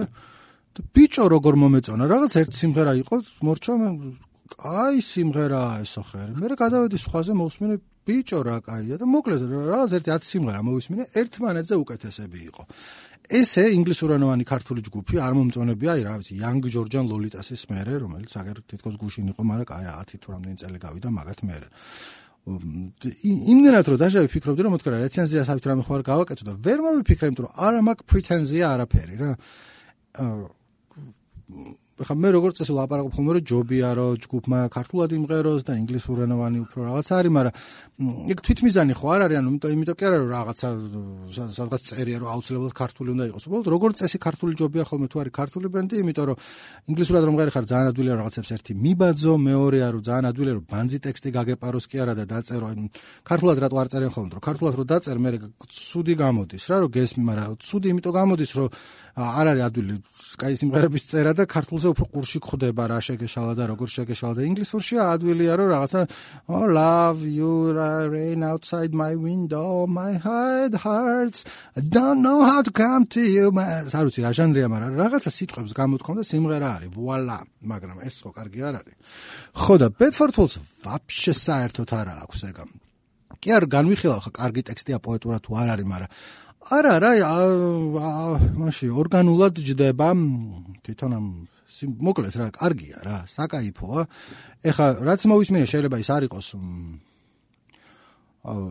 ბიჭო 0.95 1.25
როგორ 1.31 1.53
მომეწონა, 1.59 2.03
რაღაც 2.07 2.33
ერთ 2.39 2.51
სიმღერა 2.55 2.93
იყო, 3.03 3.15
მორჩა 3.47 3.73
აი 4.45 4.97
სიმღერაა 5.01 5.73
ეს 5.83 5.93
ახერ. 5.99 6.27
მე 6.39 6.55
გადავედი 6.55 6.97
სხვაზე 7.01 7.33
მოვსმინე 7.35 7.75
ბიჭო 8.05 8.39
რა 8.45 8.57
კაია 8.61 8.95
და 9.01 9.05
მოკლედ 9.09 9.41
რაღაც 9.49 9.91
ერთი 9.97 10.09
10 10.13 10.29
სიმღერა 10.29 10.61
მოვისმინე, 10.61 11.03
ერთმანეთზე 11.19 11.75
უკეთესები 11.81 12.39
იყო. 12.49 12.63
ესე 13.25 13.63
ინგლისურენოვანი 13.73 14.45
ქართული 14.45 14.85
ჯგუფი 14.85 15.17
არ 15.17 15.33
მომწონებია, 15.33 15.91
აი 15.97 16.01
რა 16.05 16.13
ვიცი, 16.21 16.33
Young 16.37 16.61
Georgian 16.69 17.09
Lolitas-ის 17.09 17.65
მერე, 17.73 18.05
რომელიც 18.05 18.31
აგერ 18.37 18.57
თითქოს 18.69 18.95
გუშინ 19.01 19.33
იყო, 19.33 19.41
მაგრამ 19.49 19.73
აი 19.73 19.85
10 20.13 20.21
თუ 20.21 20.27
რამდენი 20.35 20.57
წელი 20.61 20.77
გავიდა 20.85 21.09
მაგათ 21.09 21.39
მერე. 21.49 21.67
იმდენად 22.45 23.87
რომ 23.89 23.97
დაჟავი 24.01 24.29
ფიქრობდი 24.29 24.65
რომ 24.65 24.73
მეთქვა 24.75 24.91
რა 24.93 24.99
რეცენზია 25.01 25.45
თავით 25.49 25.65
რამე 25.65 25.85
ხوار 25.87 26.01
გავაკეთო 26.05 26.43
და 26.45 26.53
ვერ 26.67 26.83
მოვიფიქრე 26.85 27.29
იმიტომ 27.31 27.45
რომ 27.45 27.55
არა 27.65 27.79
მაქვს 27.89 28.07
პრეტენზია 28.11 28.65
არაფერი 28.75 29.15
რა. 29.21 29.31
ხა 31.95 32.11
მე 32.11 32.29
როგორც 32.35 32.59
წესი 32.59 32.73
ლაპარაკობ 32.75 33.13
ხოლმე 33.15 33.31
რომ 33.39 33.43
ჯობია 33.47 33.89
რომ 33.95 34.19
ჯგუფმა 34.19 34.57
ქართულად 34.67 35.09
იმღეროს 35.15 35.63
და 35.63 35.73
ინგლისურენოვანი 35.79 36.57
უფრო 36.67 36.79
რაღაც 36.91 37.07
არის, 37.15 37.31
მაგრამ 37.31 37.53
იქ 38.35 38.39
თვითმიზანი 38.43 38.93
ხო 38.99 39.07
არ 39.15 39.21
არის, 39.25 39.37
ანუ 39.39 39.47
იმიტომ 39.55 39.71
იმიტომ 39.75 39.95
კი 39.95 40.03
არა 40.03 40.17
რომ 40.19 40.29
რაღაცა 40.35 40.67
სადღაც 41.55 41.81
წერია 41.87 42.17
რომ 42.19 42.27
აუცილებლად 42.35 42.73
ქართული 42.75 43.09
უნდა 43.15 43.25
იყოს. 43.31 43.43
უბრალოდ 43.47 43.67
როგორც 43.71 43.95
წესი 44.03 44.17
ქართული 44.19 44.51
ჯობია 44.59 44.83
ხოლმე 44.91 45.07
თუ 45.07 45.17
არის 45.23 45.33
ქართული 45.39 45.67
ბენდი, 45.71 45.95
იმიტომ 46.03 46.25
რომ 46.25 46.37
ინგლისურად 46.91 47.23
რომ 47.23 47.35
ღერი 47.39 47.51
ხარ 47.55 47.65
ძალიან 47.71 47.87
ადვილია 47.95 48.15
რაღაცებს 48.19 48.49
ერთი 48.59 48.71
მიბაძო, 48.75 49.33
მეორეა 49.39 49.87
რომ 49.95 50.01
ძალიან 50.03 50.25
ადვილია 50.35 50.53
რომ 50.59 50.65
ბანძი 50.67 50.97
ტექსტი 50.99 51.29
გაგეპაროს 51.31 51.85
კი 51.87 51.97
არა 52.03 52.13
და 52.19 52.23
დაწერო. 52.27 52.67
ქართულად 53.23 53.57
რატო 53.63 53.75
არ 53.79 53.87
წერენ 53.95 54.11
ხოლმე, 54.11 54.29
რომ 54.35 54.43
ქართულად 54.43 54.73
რომ 54.75 54.85
დაწერ 54.91 55.17
მე 55.23 55.29
ცუდი 55.71 56.13
გამოდის 56.19 56.63
რა, 56.67 56.75
რომ 56.83 56.89
გესმი, 56.91 57.23
მაგრამ 57.23 57.55
ცუდი 57.55 57.87
იმიტომ 57.95 58.13
გამოდის, 58.19 58.51
რომ 58.59 58.67
არ 59.15 59.47
არის 59.55 59.63
ადვილი 59.63 59.95
კაი 60.35 60.55
სიმღერების 60.59 61.03
წერა 61.07 61.31
და 61.39 61.43
ქართულზე 61.47 61.84
ყველაზე 61.85 61.93
უფრო 61.93 62.05
ყურში 62.13 62.39
ხდება 62.41 62.83
რა 62.89 62.99
შეგეშალა 63.05 63.53
და 63.59 63.63
როგორ 63.69 63.87
შეგეშალა 63.93 64.33
და 64.37 64.43
ინგლისურში 64.49 64.95
ადვილია 65.05 65.53
რომ 65.59 65.67
რაღაცა 65.75 66.01
oh 66.49 66.65
love 66.65 67.19
you 67.25 67.73
rain 68.09 68.41
outside 68.43 68.93
my 68.93 69.13
window 69.15 69.85
my 69.85 70.17
head 70.17 70.73
hurts 70.81 71.45
I 71.77 71.81
don't 71.81 72.21
know 72.25 72.41
how 72.49 72.61
to 72.65 72.71
come 72.71 73.05
to 73.15 73.21
you 73.21 73.51
არ 73.53 74.05
ვიცი 74.09 74.21
რა 74.25 74.31
ჟანრია 74.33 74.67
მაგრამ 74.73 74.91
რაღაცა 75.01 75.29
სიტყვებს 75.37 75.71
გამოთქვამდა 75.79 76.23
სიმღერა 76.25 76.69
არის. 76.75 76.89
ვუალა 76.95 77.37
მაგრამ 77.61 77.97
ეს 78.07 78.15
ხო 78.23 78.29
კარგი 78.33 78.59
არ 78.65 78.75
არის. 78.81 78.95
ხო 79.61 79.73
და 79.81 79.87
ბედფორდ 79.99 80.35
ჰოლს 80.39 80.55
ვაფშე 80.85 81.33
საერთოდ 81.45 81.89
არ 81.99 82.07
აქვს 82.25 82.39
ეგა. 82.49 82.63
კი 83.41 83.49
არ 83.57 83.63
განვიხილავ 83.75 84.19
ხა 84.25 84.31
კარგი 84.41 84.61
ტექსტია 84.69 84.97
პოეტურა 85.05 85.37
თუ 85.45 85.51
არ 85.61 85.67
არის 85.75 85.87
მაგრამ 85.93 86.11
არა 86.65 86.91
არა 86.97 87.11
მაში 88.57 88.87
ორგანულად 88.89 89.61
ჯდება 89.61 90.09
თვითონ 90.81 91.11
ამ 91.13 91.25
მოკლედ 91.83 92.35
რა 92.39 92.47
კარგია 92.55 92.97
რა 93.05 93.17
საკაიფოა 93.31 94.05
ეხა 94.71 94.87
რაც 95.09 95.21
მოვისმინე 95.31 95.65
შეიძლება 95.71 95.97
ის 95.99 96.09
არ 96.15 96.27
იყოს 96.29 96.47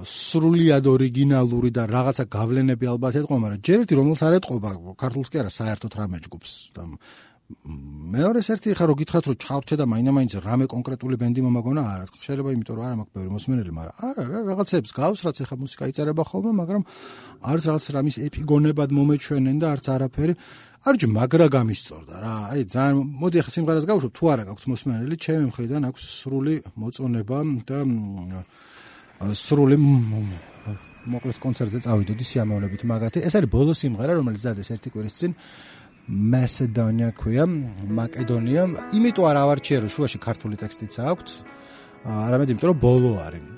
სრულიად 0.07 0.87
ორიგინალური 0.87 1.71
და 1.75 1.85
რაღაცა 1.91 2.25
გავლენები 2.31 2.87
ალბათ 2.95 3.19
ეთყობა 3.21 3.41
მაგრამ 3.45 3.65
ჯერ 3.67 3.79
ერთი 3.83 3.95
რომელს 3.99 4.23
არ 4.23 4.37
ეთყობა 4.39 4.71
ქართულს 5.03 5.29
კი 5.35 5.43
არა 5.43 5.51
საერთოდ 5.51 5.93
რამე 5.99 6.19
ჯგუფს 6.25 6.53
და 7.45 7.85
მეორეს 8.15 8.49
ერთი 8.55 8.73
ხა 8.79 8.87
რო 8.89 8.95
გითხრათ 8.97 9.27
რომ 9.29 9.37
ჩავრთე 9.45 9.77
და 9.77 9.85
მაინამაინც 9.91 10.33
რამე 10.45 10.67
კონკრეტული 10.71 11.17
ბენდი 11.21 11.41
მომაგონა 11.45 11.83
არა 11.93 12.05
შეიძლება 12.25 12.51
იმიტომ 12.55 12.77
რომ 12.79 12.85
არა 12.87 12.97
მაქვს 13.01 13.15
ბევრი 13.17 13.31
მოსმენელი 13.37 13.73
მაგრამ 13.79 13.95
არა 14.09 14.23
რა 14.33 14.41
რაღაცებს 14.49 14.91
გავს 14.97 15.21
რაც 15.29 15.37
ეხა 15.45 15.57
მუსიკა 15.61 15.85
იწერება 15.93 16.23
ხოლმე 16.25 16.53
მაგრამ 16.61 16.83
არც 17.45 17.63
რაღაც 17.69 17.85
რამის 17.97 18.17
ეპიგონებად 18.29 18.91
მომეჩვენენ 18.97 19.57
და 19.61 19.67
არც 19.75 19.87
არაფერი. 19.93 20.35
არჯი 20.85 21.07
მაგრა 21.17 21.47
გამისწორდა 21.53 22.17
რა. 22.25 22.35
აი 22.53 22.61
ძალიან 22.65 22.97
მოდი 23.21 23.37
ახლა 23.41 23.53
სიმღერას 23.57 23.85
გავუშვებ 23.89 24.13
თუ 24.15 24.25
არა 24.33 24.43
გაქვს 24.49 24.67
მოსმენელი 24.73 25.17
ჩემი 25.25 25.45
მხრიდან 25.49 25.83
აქვს 25.89 26.03
სრული 26.21 26.55
მოწონება 26.81 27.39
და 27.69 27.79
სრული 29.37 29.77
მოკლედ 31.05 31.37
კონცერტზე 31.41 31.79
წავიდოდი 31.85 32.25
სიამოვნებით 32.25 32.83
მაგათი. 32.89 33.19
ეს 33.29 33.35
არის 33.37 33.49
ბოლო 33.53 33.73
სიმღერა 33.77 34.13
რომელიც 34.21 34.43
დადეს 34.45 34.69
ერთი 34.77 34.89
კვირის 34.93 35.15
წინ 35.21 35.33
მასედონია 36.09 37.11
ქვია 37.17 37.45
მაკედონია. 37.49 38.63
იმიტომ 38.93 39.25
არ 39.25 39.37
ავარჩიე 39.41 39.79
რომ 39.85 39.91
შუაში 39.95 40.19
ქართული 40.21 40.57
ტექსტიც 40.61 40.95
აქვს 41.01 41.33
არამედ 42.05 42.49
იმიტომ 42.53 42.69
რომ 42.71 42.79
ბოლო 42.85 43.13
არის. 43.25 43.51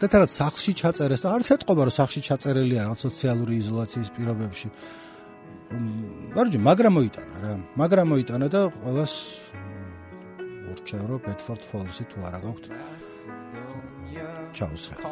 და 0.00 0.06
თერაც 0.08 0.30
სახში 0.32 0.72
ჩაწერეს 0.80 1.20
და 1.20 1.28
არც 1.36 1.48
ეთყობა 1.60 1.82
რომ 1.84 1.94
სახში 2.00 2.20
ჩაწერილია 2.24 2.80
რაღაც 2.88 3.00
სოციალური 3.04 3.54
იზოლაციის 3.60 4.08
პირობებში. 4.16 4.68
ვარჯი 6.36 6.58
მაგრამ 6.68 6.92
მოიტანა 6.96 7.36
რა. 7.44 7.52
მაგრამ 7.76 8.06
მოიტანა 8.12 8.46
და 8.48 8.60
ყოველას 8.80 9.14
ურჩევ 10.72 11.02
რომ 11.10 11.20
ბედფორდ 11.26 11.62
ფოლსი 11.70 12.04
თუ 12.10 12.18
არა 12.26 12.40
გაქვთ 12.46 12.64
ჩაუსხეთ 14.56 15.04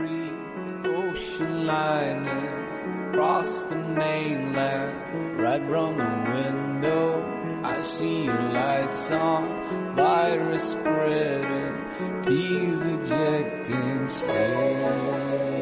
ocean 0.00 1.66
liners 1.66 2.86
across 3.08 3.64
the 3.64 3.76
mainland 3.76 5.40
right 5.40 5.62
from 5.68 5.98
the 5.98 6.14
window 6.32 7.60
I 7.64 7.82
see 7.82 8.24
your 8.24 8.42
lights 8.42 9.10
on 9.10 9.94
virus 9.96 10.72
spreading 10.72 12.22
tears 12.22 12.82
ejecting 12.86 14.08
stay 14.08 15.57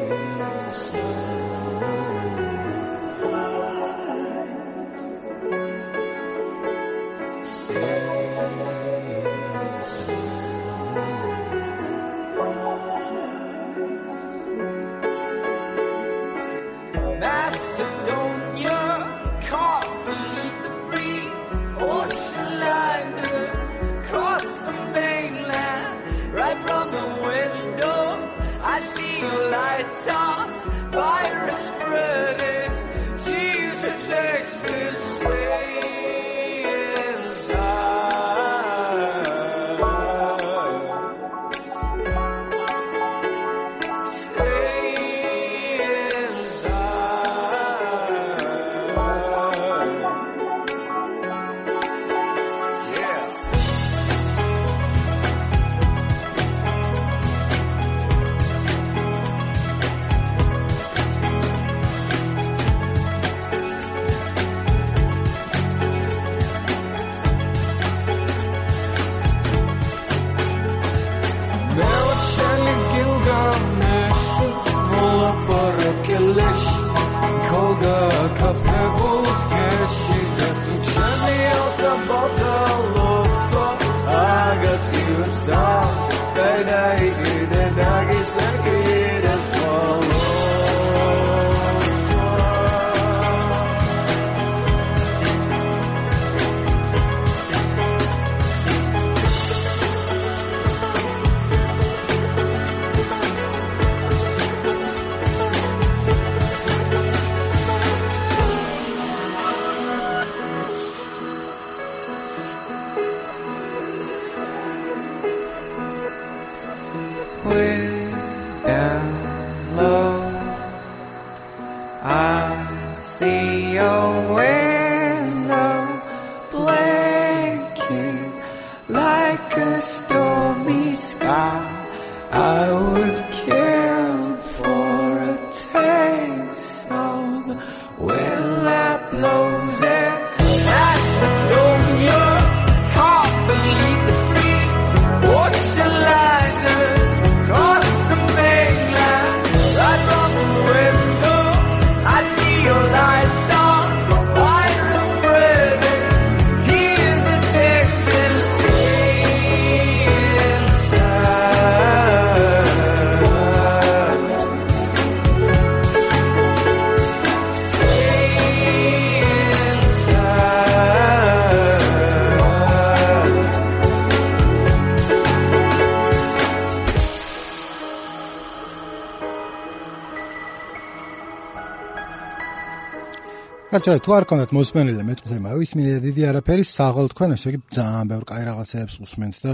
კაცო, 183.87 184.03
თუ 184.03 184.11
არ 184.19 184.25
კონდათ 184.27 184.51
მოსმენილი 184.51 185.03
მეტყვი, 185.07 185.37
მაგრამ 185.39 185.61
ისმინე 185.63 185.91
დიდი 186.03 186.23
არაფერი, 186.27 186.63
საღოლ 186.67 187.07
თქვენ, 187.07 187.29
ესე 187.37 187.47
იგი 187.53 187.59
ძალიან 187.71 188.09
ბევრ 188.11 188.23
კაი 188.27 188.43
რაღაცებს 188.47 188.95
უსმენთ 188.99 189.35
და 189.47 189.51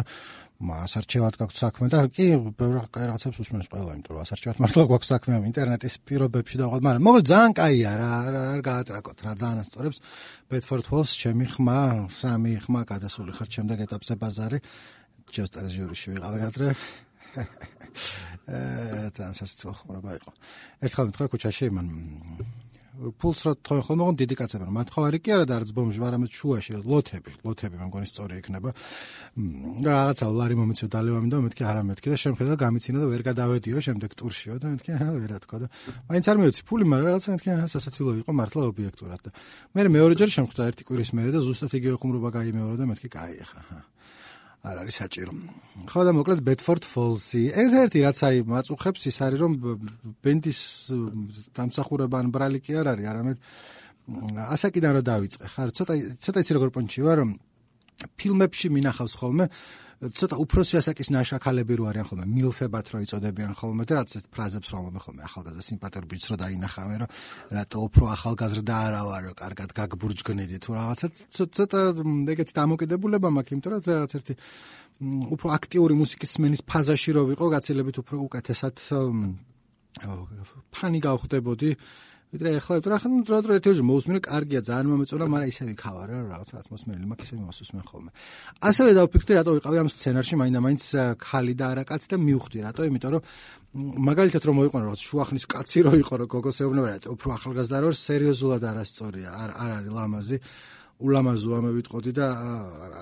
ასარჩევად 0.63 1.37
გაქვთ 1.37 1.57
საქმე 1.59 1.85
და 1.93 1.99
კი 2.09 2.25
ბევრ 2.57 2.87
კაი 2.89 3.05
რაღაცებს 3.13 3.37
უსმენს 3.43 3.67
ყველა, 3.69 3.91
იმიტომ 3.93 4.13
რომ 4.17 4.23
ასარჩევად 4.25 4.57
მართლა 4.63 4.83
გვაქვს 4.89 5.11
საქმე 5.13 5.33
ინტერნეტის 5.53 5.93
პირობებში 6.09 6.55
და 6.57 6.65
ყოველ, 6.65 6.81
მაგრამ 6.87 7.05
მოკლედ 7.05 7.25
ძალიან 7.29 7.53
კაია 7.61 7.91
რა, 8.01 8.09
არ 8.33 8.61
გაატრაკოთ 8.65 9.17
რა, 9.21 9.31
ძალიან 9.37 9.59
ასწორებს. 9.61 9.97
Bedford 10.49 10.85
Falls 10.89 11.11
ჩემი 11.13 11.45
ხმა, 11.53 11.79
სამი 12.09 12.53
ხმა 12.63 12.81
გადასული 12.89 13.31
ხარ 13.37 13.47
ჩემ 13.53 13.69
და 13.69 13.75
გეტაპზე 13.85 14.13
ბაზარი. 14.17 14.59
ჯოსტარ 15.29 15.65
ჟიურიში 15.69 16.07
ვიყავი 16.17 16.39
ადრე. 16.49 16.67
აა 18.53 19.13
თან 19.13 19.31
სასწაულ 19.37 19.75
ხმობა 19.77 20.11
იყო. 20.17 20.31
ერთხელ 20.83 21.05
მეთქვა 21.09 21.27
ქუჩაში 21.31 21.65
მან 21.73 21.87
ფულს 22.93 23.39
რა 23.45 23.51
თქო 23.57 23.81
ხოლმე 23.81 24.01
მოგონ 24.05 24.17
დიდი 24.21 24.35
კაცები 24.37 24.63
რომ 24.69 24.75
მათხოვარი 24.77 25.17
კი 25.25 25.29
არა 25.33 25.45
და 25.49 25.53
არც 25.57 25.69
ბომჟი 25.73 25.99
არამედ 26.05 26.31
შუაში 26.37 26.71
ლოთები 26.85 27.31
ლოთები 27.41 27.75
მე 27.81 27.85
მგონი 27.89 28.07
სწორი 28.09 28.33
იქნება. 28.37 28.69
რაღაცა 29.81 30.25
ლარი 30.29 30.55
მომეცო 30.61 30.85
დალევამი 30.93 31.29
და 31.33 31.37
მეთქი 31.41 31.63
არა 31.65 31.81
მეთქი 31.89 32.07
და 32.13 32.17
შემხედა 32.21 32.53
გამიცინა 32.53 32.97
და 33.01 33.07
ვერ 33.09 33.21
გადავედიო 33.33 33.79
შემდეგ 33.81 34.11
ტურშიო 34.13 34.55
და 34.61 34.67
მეთქი 34.77 34.89
აა 34.93 35.09
ვერა 35.17 35.37
თქო 35.41 35.57
და 35.65 35.67
მაინც 36.05 36.25
არ 36.29 36.37
მეოცი 36.37 36.61
ფული 36.69 36.83
მაგრამ 36.85 37.07
რაღაცა 37.09 37.29
მეთქი 37.33 37.49
აა 37.53 37.67
სასაცილო 37.73 38.11
იყო 38.21 38.31
მართლა 38.37 38.61
ობიექტურად 38.69 39.21
და 39.25 39.29
მე 39.73 39.81
მეორეჯერ 39.89 40.29
შემხვდა 40.37 40.61
ერთი 40.69 40.83
კვირის 40.85 41.11
მერე 41.17 41.31
და 41.33 41.39
ზუსტად 41.41 41.73
იგივე 41.81 41.95
ხუმრობა 41.97 42.29
გაიმეორა 42.37 42.77
და 42.77 42.85
მეთქი 42.93 43.09
კაი 43.09 43.41
ხა 43.41 43.61
არ 44.63 44.75
არის 44.79 44.95
საჭირო. 45.03 45.31
ხო 45.91 46.01
და 46.07 46.11
მოკლედ 46.15 46.39
Bedford 46.47 46.83
Falls-ი. 46.87 47.51
ეს 47.51 47.71
ერთი 47.83 47.99
რაც 48.07 48.19
აი 48.23 48.35
მაწუხებს 48.47 49.01
ის 49.11 49.17
არის 49.19 49.39
რომ 49.43 49.53
ბენდის 50.23 50.59
დამსახურება 51.51 52.15
ან 52.23 52.27
ბრალი 52.31 52.59
კი 52.63 52.79
არ 52.79 52.87
არის, 52.95 53.05
არამედ 53.11 53.37
ასაკიდან 54.55 54.91
რა 54.95 55.01
დავიწყე. 55.03 55.45
ხარ 55.51 55.69
ცოტა 55.75 55.93
ცოტა 56.23 56.39
იცი 56.43 56.51
როგორ 56.55 56.69
პონჩი 56.75 56.99
ვარ 57.03 57.17
რომ 57.23 57.31
ფილმებში 58.15 58.67
მინახავს 58.71 59.13
ხოლმე 59.19 59.45
ცოტა 60.11 60.35
უფროსი 60.43 60.77
ასაკის 60.79 61.09
ნაშაკალები 61.15 61.75
რო 61.79 61.85
არიან 61.91 62.07
ხოლმე 62.09 62.25
მილფებად 62.27 62.85
რო 62.91 62.99
იწოდებიან 63.05 63.53
ხოლმე 63.55 63.83
და 63.87 63.93
რაც 64.01 64.11
ფრაზებს 64.33 64.67
რომ 64.73 64.81
მომე 64.87 64.99
ხოლმე 65.03 65.21
ახალგაზრდა 65.27 65.63
სიმპათურ 65.67 66.05
ბიჭს 66.11 66.27
რო 66.33 66.37
დაინახავენ 66.43 66.97
რომ 67.03 67.09
რატო 67.55 67.77
უფრო 67.87 68.03
ახალგაზრდა 68.15 68.73
არა 68.87 69.01
ვარო 69.07 69.31
კარგად 69.39 69.69
გაგბურჯგნიდი 69.79 70.57
თუ 70.59 70.69
რაღაცა 70.75 71.07
ცოტა 71.31 71.79
ეგეთი 72.35 72.53
დამოკიდებულება 72.59 73.29
მაქვს 73.31 73.53
იმიტომ 73.53 73.71
რომ 73.71 73.81
რაღაც 73.87 74.11
ერთი 74.19 74.33
უფრო 75.35 75.47
აქტიური 75.57 75.93
მუსიკის 76.03 76.29
სმენის 76.35 76.61
ფაზაში 76.67 77.11
რო 77.15 77.21
ვიყო 77.31 77.45
გაცილებით 77.55 77.97
უფრო 78.03 78.15
უკეთესად 78.27 78.75
ფანი 80.73 80.99
გავხდებოდი 81.05 81.69
ვიდრე 82.33 82.49
ახლა 82.57 82.75
რა 82.81 82.97
ხან 82.97 83.13
დრო 83.29 83.37
დრო 83.45 83.53
ერთეულში 83.61 83.83
მოусმინე 83.85 84.19
კარგია 84.25 84.61
ძალიან 84.65 84.87
მომეწონა 84.89 85.25
მაგრამ 85.29 85.49
ისე 85.53 85.63
ვიქავა 85.69 86.03
რა 86.09 86.17
რაღაცა 86.33 86.61
მოსმენელი 86.73 87.05
მაქვს 87.13 87.29
ისე 87.29 87.35
მოსუსმენ 87.45 87.83
ხოლმე. 87.85 88.11
ასევე 88.69 88.89
დავფიქრდი 88.97 89.33
რატო 89.37 89.51
ვიყავი 89.53 89.77
ამ 89.83 89.89
სცენარში 89.93 90.35
მაინდა 90.41 90.59
მაინც 90.65 90.83
ხალი 91.21 91.53
და 91.53 91.65
არა 91.77 91.83
კაცი 91.85 92.07
და 92.09 92.17
მივხვდი 92.17 92.57
რატო? 92.65 92.81
იმიტომ 92.89 93.11
რომ 93.13 93.21
მაგალითად 94.09 94.41
რომ 94.49 94.55
მოიყვანო 94.59 94.83
რაღაც 94.89 95.01
შუახნის 95.13 95.45
კაცი 95.53 95.79
რო 95.85 95.93
იყო 96.01 96.13
რო 96.17 96.25
გოგოსეუბნება 96.33 96.87
რა 96.89 96.97
უფრო 97.13 97.27
ახალგაზრდა 97.37 97.77
რო 97.85 97.89
სერიოზულად 98.01 98.63
არასწორია 98.65 99.29
არ 99.29 99.49
არ 99.61 99.69
არის 99.77 99.91
ლამაზი. 99.93 100.37
ულამაზო 101.03 101.51
ამე 101.57 101.71
ვიტყოდი 101.77 102.11
და 102.15 102.27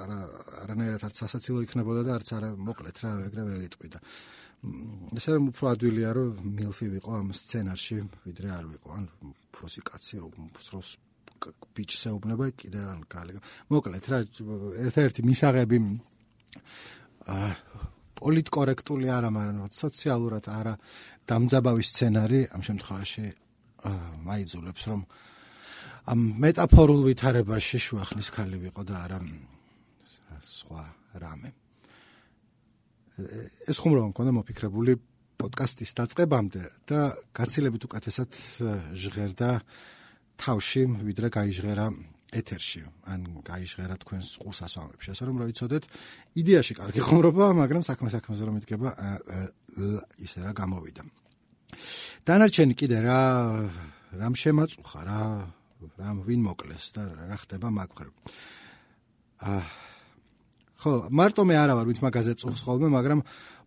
არა 0.04 0.20
არანაირად 0.64 1.02
არც 1.08 1.16
სასაცილო 1.22 1.60
იქნებოდა 1.68 2.02
და 2.08 2.12
არც 2.18 2.28
არა 2.38 2.50
მოკლედ 2.68 2.98
რა 3.04 3.12
ეგრევე 3.28 3.54
ვიტყვი 3.62 3.88
და 3.94 4.00
ესე 4.62 5.38
რომ 5.38 5.48
უფრო 5.52 5.72
ადვილია 5.74 6.10
რომ 6.14 6.50
მილფი 6.58 6.88
ვიყო 6.96 7.12
ამ 7.18 7.30
სცენარში 7.34 7.98
ვიდრე 8.26 8.50
არ 8.58 8.66
ვიყო 8.74 8.90
ან 8.94 9.06
ფროსი 9.50 9.82
კაცი 9.82 10.22
რომ 10.22 10.52
ფროს 10.54 10.90
ბიჭს 11.74 12.02
ეუბნება 12.12 12.52
კიდე 12.54 12.82
ან 12.86 13.02
კალი 13.10 13.42
მოკლედ 13.74 14.06
რა 14.12 14.20
ერთ-ერთი 14.86 15.26
მისაღები 15.26 15.78
აა 17.26 17.50
პოლიტკორექტული 18.22 19.10
არა 19.10 19.30
მაგრამ 19.34 19.74
სოციალურად 19.74 20.46
არა 20.54 20.74
დამძაბავი 21.26 21.84
სცენარი 21.90 22.42
ამ 22.54 22.62
შემთხვევაში 22.70 23.26
მაიძულებს 24.30 24.84
რომ 24.94 25.02
ამ 26.14 26.20
მეტაფორულ 26.46 27.02
ვითარებაში 27.10 27.82
შუახნის 27.82 28.30
ქალი 28.38 28.62
ვიყო 28.62 28.86
და 28.86 28.96
არა 29.06 29.20
სხვა 30.46 30.86
რამე 31.26 31.50
ეს 33.70 33.78
ხუმრობა 33.82 34.08
მქონდა 34.12 34.32
მოფიქრებული 34.38 34.94
პოდკასტის 35.42 35.92
დაწყებამდე 35.98 36.64
და 36.90 37.00
გაცილებით 37.34 37.84
უკეთესად 37.88 38.32
ჟღერდა 38.94 39.52
თავში 40.42 40.84
ვიდრე 41.08 41.28
გაიჟღერა 41.34 41.86
ეთერში. 42.32 42.82
ან 43.12 43.44
გაიჟღერა 43.44 43.96
თქვენს 44.02 44.28
ყურსასვამებში 44.40 45.10
ასე 45.12 45.24
რომ 45.28 45.36
როიცოდეთ 45.44 45.84
იდეაში 46.42 46.74
კარგი 46.80 47.02
ხუმრობა 47.04 47.46
მაგრამ 47.60 47.84
საქმე 47.84 48.10
საქმეზე 48.16 48.44
რომ 48.48 48.54
მიდგება 48.56 48.90
ისე 50.24 50.40
რა 50.46 50.52
გამოვიდა. 50.56 51.04
დანარჩენი 52.28 52.74
კიდე 52.80 52.98
რა 53.04 53.20
რამ 54.16 54.34
შემაწუხა 54.36 55.02
რა 55.08 55.22
რამ 56.00 56.18
ვინ 56.28 56.42
მოკლეს 56.48 56.86
და 56.96 57.04
რა 57.28 57.38
ხდება 57.42 57.68
მაგ 57.68 57.90
ხრებ 58.00 58.16
აა 59.42 59.91
ხო, 60.82 60.94
მარტო 61.14 61.46
მე 61.46 61.56
არა 61.62 61.74
ვარ, 61.78 61.86
ვინც 61.90 62.00
მაგაზე 62.02 62.34
წუხს 62.42 62.62
ხოლმე, 62.66 62.90
მაგრამ 62.90 63.20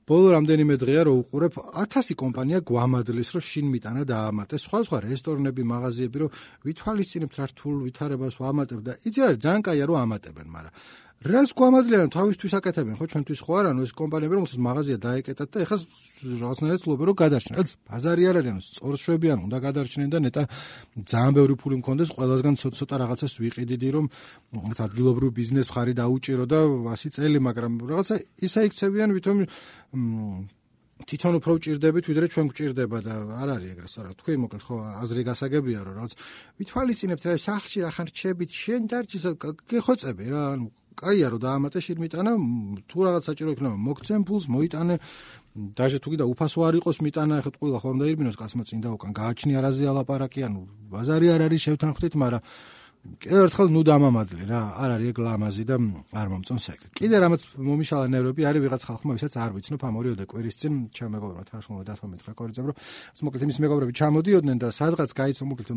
ბოლო 0.04 0.28
რამდენიმე 0.34 0.74
დღეა 0.82 1.02
რო 1.06 1.12
უყურებ 1.22 1.54
1000 1.80 2.16
კომპანია 2.20 2.58
გვამადლის 2.68 3.30
რომ 3.34 3.44
შინ 3.48 3.66
მიტანა 3.72 4.02
დაამატეს 4.04 4.66
სხვა 4.66 4.78
სხვა 4.84 4.98
რესტორნები, 5.06 5.62
მაღაზიები 5.64 6.18
რომ 6.20 6.34
ვითვალისწინებთ 6.66 7.36
რთულ 7.54 7.76
ვითარებას 7.86 8.34
ვამატებ 8.42 8.80
და 8.84 8.92
იცი 9.06 9.20
რა 9.24 9.30
ძალიან 9.40 9.62
კაია 9.64 9.84
რომ 9.88 9.96
ამატებენ, 10.04 10.46
მაგრამ 10.52 10.74
რას 11.24 11.54
გვამადლიან 11.56 12.10
თავისთვის 12.12 12.52
აკეთებენ? 12.58 12.94
ხო 13.00 13.06
ჩვენთვის 13.08 13.40
ხო 13.48 13.52
არა 13.56 13.70
ნუ 13.72 13.82
ეს 13.88 13.92
კომპანიები 13.96 14.34
რომელსაც 14.36 14.60
მაღაზია 14.60 14.96
დაეკეტათ 15.00 15.48
და 15.54 15.58
ეხლა 15.64 15.76
რაღაცნაირად 16.44 16.80
ცდილობენ 16.84 17.06
რომ 17.08 17.16
გადარჩნენ. 17.24 17.56
ეს 17.64 17.72
ბაზარი 17.88 18.22
არ 18.28 18.36
არის 18.44 18.64
სწორ 18.68 18.94
შვებიან 19.00 19.38
უნდა 19.48 19.58
გადარჩნენ 19.64 20.08
და 20.12 20.18
ნეტა 20.20 20.42
ძალიან 21.08 21.32
ბევრი 21.32 21.54
ფული 21.56 21.76
მქონდეს 21.80 22.08
ყველასგან 22.12 22.54
ცოტა 22.60 22.76
ცოტა 22.76 22.94
რაღაცას 23.00 23.32
ვიყიდიდი 23.40 23.88
რომ 23.96 24.06
რაღაც 24.52 24.78
ადგილობრივ 24.84 25.30
ბიზნეს 25.32 25.66
მხარი 25.72 25.92
დაუჭირო 25.96 26.44
და 26.44 26.60
100 26.92 27.16
წელი 27.16 27.38
მაგრამ 27.48 27.72
რაღაცა 27.88 28.14
ისა 28.44 28.60
იქცევიან 28.68 29.10
ვითომ 29.16 29.36
თვითონ 31.08 31.34
უფრო 31.40 31.52
ვჭirdებით 31.58 32.04
ვიდრე 32.06 32.26
ჩვენ 32.32 32.46
გვჭirdება 32.52 32.98
და 33.02 33.14
არ 33.42 33.48
არის 33.58 33.70
ეგრე 33.74 33.88
სწორად 33.90 34.14
თქვი 34.20 34.36
მოკლედ 34.44 34.62
ხო 34.62 34.76
აზრი 35.02 35.22
გასაგებია 35.26 35.80
რომ 35.84 35.94
რაღაც 35.98 36.12
ვითვალისწინებთ 36.62 37.24
რა 37.26 37.34
სახლში 37.44 37.78
რა 37.82 37.90
ხარ 37.96 38.08
რჩებით 38.14 38.50
შენ 38.54 38.82
დარჩის 38.92 39.24
გეხოცები 39.74 40.24
რა 40.30 40.42
ანუ 40.54 40.66
კაია 41.00 41.28
რომ 41.32 41.40
დაამატე 41.44 41.78
შირმიტანა 41.86 42.32
თუ 42.90 42.98
რაღაც 43.06 43.22
საჭირო 43.28 43.50
იქნება 43.54 43.76
მოგცემ 43.88 44.22
ფულს 44.28 44.46
მოიტანე 44.54 44.96
დაჟე 45.54 45.98
თუ 46.02 46.08
კიდე 46.14 46.24
უფასო 46.32 46.60
არ 46.66 46.74
იყოს 46.82 46.98
მიტანა 47.06 47.34
ახლა 47.38 47.52
ყველა 47.58 47.78
ხომ 47.82 47.98
დაირბინოს 48.02 48.36
კაცმა 48.40 48.62
წინ 48.68 48.78
და 48.84 48.88
უკან 48.96 49.12
გააჩნი 49.14 49.52
არაზე 49.60 49.84
ალაპარაკი 49.92 50.40
ანუ 50.50 50.62
ბაზარი 50.90 51.26
არ 51.34 51.40
არის 51.46 51.60
შევთანხმდით 51.66 52.14
მაგრამ 52.22 52.42
კიდევ 53.20 53.40
ერთხელ 53.44 53.68
ნუ 53.68 53.80
დამამადლე 53.84 54.44
რა 54.48 54.60
არ 54.80 54.90
არის 54.96 55.08
ეგ 55.12 55.18
ლამაზი 55.24 55.64
და 55.68 55.76
არ 56.20 56.28
მომწონს 56.32 56.66
ეგ. 56.72 56.80
კიდე 56.96 57.16
რამაც 57.20 57.42
მომიშალა 57.68 58.06
ნერვები 58.08 58.42
არის 58.48 58.62
ვიღაც 58.64 58.82
ხალხმა 58.88 59.12
ვისაც 59.14 59.34
არ 59.44 59.50
ვიცნობ 59.54 59.82
ამ 59.84 59.94
ორიოდე 60.00 60.24
კვირის 60.24 60.56
წინ 60.56 60.72
ჩემ 60.96 61.10
მეგობრებთან 61.12 61.46
თანხმობა 61.52 61.84
დათომეთ 61.84 62.20
რა 62.24 62.32
კორიძებ 62.40 62.64
რომ 62.64 62.76
მოკლედ 63.28 63.42
იმის 63.44 63.58
მეგობრები 63.60 63.92
ჩამოდიოდნენ 64.00 64.56
და 64.64 64.68
სადღაც 64.72 65.10
გაიცნო 65.20 65.44
მოკლედ 65.52 65.70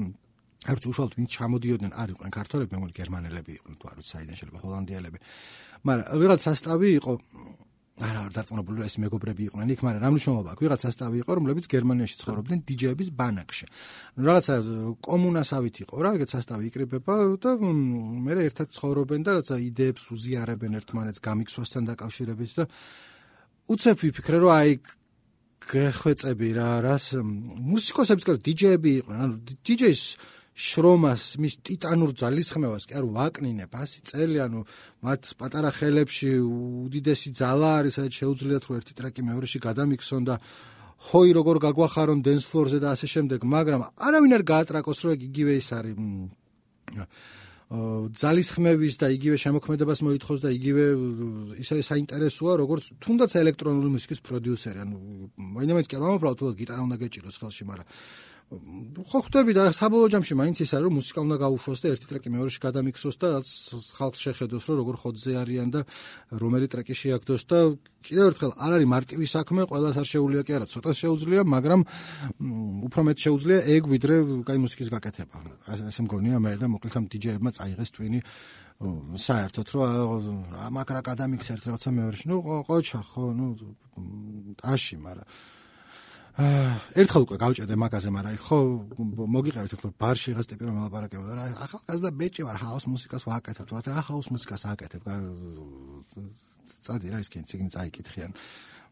არც 0.67 0.83
უშუალოდ 0.91 1.13
ვინ 1.17 1.27
ჩამოდიოდნენ 1.31 1.93
არ 1.95 2.07
იყვნენ 2.13 2.31
ქართველები, 2.37 2.71
მე 2.73 2.77
მგონი 2.81 2.95
გერმანელები 2.97 3.51
იყვნენ, 3.57 3.75
თუ 3.79 3.85
არ 3.87 3.95
ვიცი 3.97 4.11
საიდან 4.13 4.35
შეიძლება 4.37 4.63
ჰოლანდიელები. 4.67 5.17
მაგრამ 5.87 6.05
ვიღაც 6.21 6.39
სასტავი 6.47 6.87
იყო 6.99 7.13
არა 7.97 8.19
არ 8.29 8.33
დარწმუნებული 8.35 8.77
რომ 8.77 8.85
ეს 8.85 8.95
მეგობრები 9.01 9.41
იყვნენ 9.49 9.69
იქ, 9.73 9.79
მაგრამ 9.81 10.01
რა 10.05 10.09
მნიშვნელობა 10.13 10.49
აქვს? 10.53 10.61
ვიღაც 10.61 10.81
სასტავი 10.85 11.17
იყო, 11.17 11.31
რომლებიც 11.37 11.65
გერმანიაში 11.65 12.15
ცხოვრობდნენ 12.21 12.59
დიჯეების 12.69 13.09
ბანაკში. 13.17 13.65
რაღაცა 14.21 14.55
კომუნასავით 15.01 15.75
იყო 15.81 15.95
რა, 16.05 16.11
ეგეც 16.17 16.29
სასტავი 16.37 16.63
იკრიბება 16.69 17.13
და 17.41 17.51
მე 17.57 18.33
ერთად 18.45 18.67
ცხოვრობენ 18.77 19.19
და 19.25 19.29
რაღაცა 19.33 19.57
იდეებს 19.65 20.03
უზიარებენ 20.13 20.71
ერთმანეთს 20.77 21.23
გამიქსვასთან 21.25 21.83
დაკავშირებით 21.89 22.51
და 22.53 22.65
უცებ 23.73 23.97
ვიფიქრე 23.97 24.37
რომ 24.45 24.51
აი 24.61 24.71
გეხვეწები 25.57 26.49
რა, 26.53 26.69
რას 26.85 27.05
მუსიკოსებიც 27.17 28.23
კი 28.29 28.33
დიჯეები 28.45 28.91
იყვნენ, 29.01 29.19
ანუ 29.25 29.35
დიჯეის 29.65 30.03
შრომას, 30.57 31.23
მის 31.37 31.55
ტიტანურ 31.61 32.11
ძალისხმევას 32.17 32.89
კი 32.89 32.97
არ 32.97 33.05
ვაკნინებ 33.13 33.75
100 33.77 34.01
წელი, 34.09 34.37
ანუ 34.41 34.63
მათ 35.05 35.21
პატარა 35.37 35.69
ხელებში 35.69 36.31
უდიდესი 36.41 37.29
ძალა 37.37 37.69
არის, 37.77 37.93
სადაც 38.01 38.13
შეუძლიათ 38.17 38.63
რომ 38.65 38.79
ერთი 38.81 38.93
ტრეკი 38.97 39.21
მეორეში 39.29 39.59
გადამიქსონ 39.61 40.23
და 40.25 40.35
ჰოი 40.97 41.29
როგორ 41.37 41.55
გაგვახარონ 41.61 42.19
დენს 42.25 42.45
ფლორზე 42.49 42.79
და 42.81 42.97
ასე 42.97 43.07
შემდეგ, 43.13 43.45
მაგრამ 43.45 43.81
არავინ 44.01 44.31
არ 44.33 44.43
გაატრაკოს 44.49 44.99
რომ 45.05 45.13
იგივე 45.29 45.53
ის 45.61 45.69
არის 45.77 45.95
ძალისხმევის 47.67 48.95
და 48.95 49.07
იგივე 49.11 49.37
შემოქმედებას 49.43 49.99
მოითხოვს 50.07 50.39
და 50.39 50.49
იგივე 50.55 50.83
ისე 51.59 51.83
საინტერესოა 51.83 52.53
როგორც 52.63 52.95
თუნდაც 53.03 53.35
ელექტრონული 53.43 53.91
მუსიკის 53.91 54.23
პროდიუსერი. 54.23 54.87
ანუ 54.87 54.95
მაინც 55.67 55.87
კი 55.91 55.99
არ 55.99 56.03
მომფრავ 56.07 56.33
თულად 56.39 56.55
გიტარა 56.63 56.81
უნდა 56.87 56.95
გეჭიროს 57.03 57.35
ხელში 57.43 57.63
მაგრამ 57.67 57.87
ხო 58.47 59.19
ხვდები 59.27 59.51
და 59.51 59.63
საბოლოო 59.75 60.07
ჯამში 60.07 60.35
მაინც 60.39 60.61
ის 60.63 60.71
არის 60.71 60.87
რომ 60.87 60.93
მუსიკა 60.95 61.19
უნდა 61.19 61.37
გაუშვოს 61.43 61.79
და 61.83 61.87
ერთი 61.91 62.05
ტრეკი 62.07 62.29
მეორეში 62.31 62.59
გადამიქსოს 62.63 63.15
და 63.19 63.27
რაც 63.35 63.47
ხალხს 63.99 64.19
შეხედოს 64.23 64.63
რომ 64.71 64.77
როგორ 64.79 64.95
ხოძზე 65.03 65.31
არიან 65.43 65.67
და 65.75 65.81
რომელი 66.31 66.67
ტრეკი 66.71 66.95
შეაგდოს 66.95 67.43
და 67.43 67.59
კიდევ 68.07 68.25
ერთხელ 68.31 68.51
არ 68.55 68.71
არის 68.77 68.87
მარტივი 68.87 69.27
საქმე 69.27 69.61
ყველას 69.67 69.99
არ 69.99 70.07
შეუძლია 70.07 70.43
კი 70.47 70.51
არა 70.55 70.67
ცოტა 70.71 70.91
შეუძლია 70.95 71.41
მაგრამ 71.43 71.81
უფრო 72.87 73.01
მეტ 73.11 73.17
შეუძლია 73.27 73.59
ეგ 73.67 73.83
ვიდრე 73.91 74.15
კაი 74.47 74.59
მუსიკის 74.63 74.87
გაკეთება. 74.95 75.35
ასე 75.67 76.01
მგონია 76.07 76.39
მე 76.39 76.51
და 76.55 76.71
მოკლედ 76.71 76.95
ამ 77.03 77.05
დიჯეებმა 77.11 77.51
წაიღეს 77.51 77.91
twini 77.91 78.23
საერთოდ 78.77 79.67
რომ 79.75 79.91
მაგრა 80.71 81.01
გადამიქსა 81.01 81.51
ერთ 81.57 81.63
რაღაცა 81.67 81.89
მეორეში 81.97 82.25
ნუ 82.29 82.37
ყოჩა 82.69 82.99
ხო 83.09 83.23
ნუ 83.33 83.47
აში 84.61 84.95
მაგრამ 85.01 85.25
ერთხელ 86.37 87.23
უკვე 87.25 87.37
გავჭედე 87.41 87.75
მაგაზე, 87.81 88.09
მაგრამ 88.13 88.31
აი 88.33 88.39
ხო 88.45 88.57
მოგიყევით 89.35 89.73
უფრო 89.73 89.89
ბარში 89.97 90.31
ღას 90.37 90.45
ტიპი 90.45 90.63
რომ 90.69 90.75
ელაპარაკებოდა 90.85 91.33
რა. 91.33 91.45
ახალგაზრდა 91.65 92.09
ბეჭი 92.13 92.41
ვარ 92.45 92.57
ჰაუს 92.61 92.85
მუსიკას 92.93 93.23
ვაკეთებ 93.25 93.65
თორე 93.65 93.89
რა. 93.89 94.01
ჰაუს 94.05 94.27
მუსიკას 94.33 94.61
აკეთებ. 94.69 95.03
წადი 96.85 97.07
რა 97.09 97.17
ის 97.25 97.29
კენ 97.33 97.43
ციგნი 97.49 97.69
წაიკითხიან. 97.73 98.31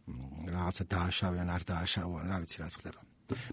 რაღაცა 0.05 0.83
დააშავიან 0.89 1.47
არ 1.49 1.61
დააშავიან 1.69 2.25
რა 2.29 2.37
ვიცი 2.41 2.57
რა 2.61 2.67
ხდება 2.69 3.01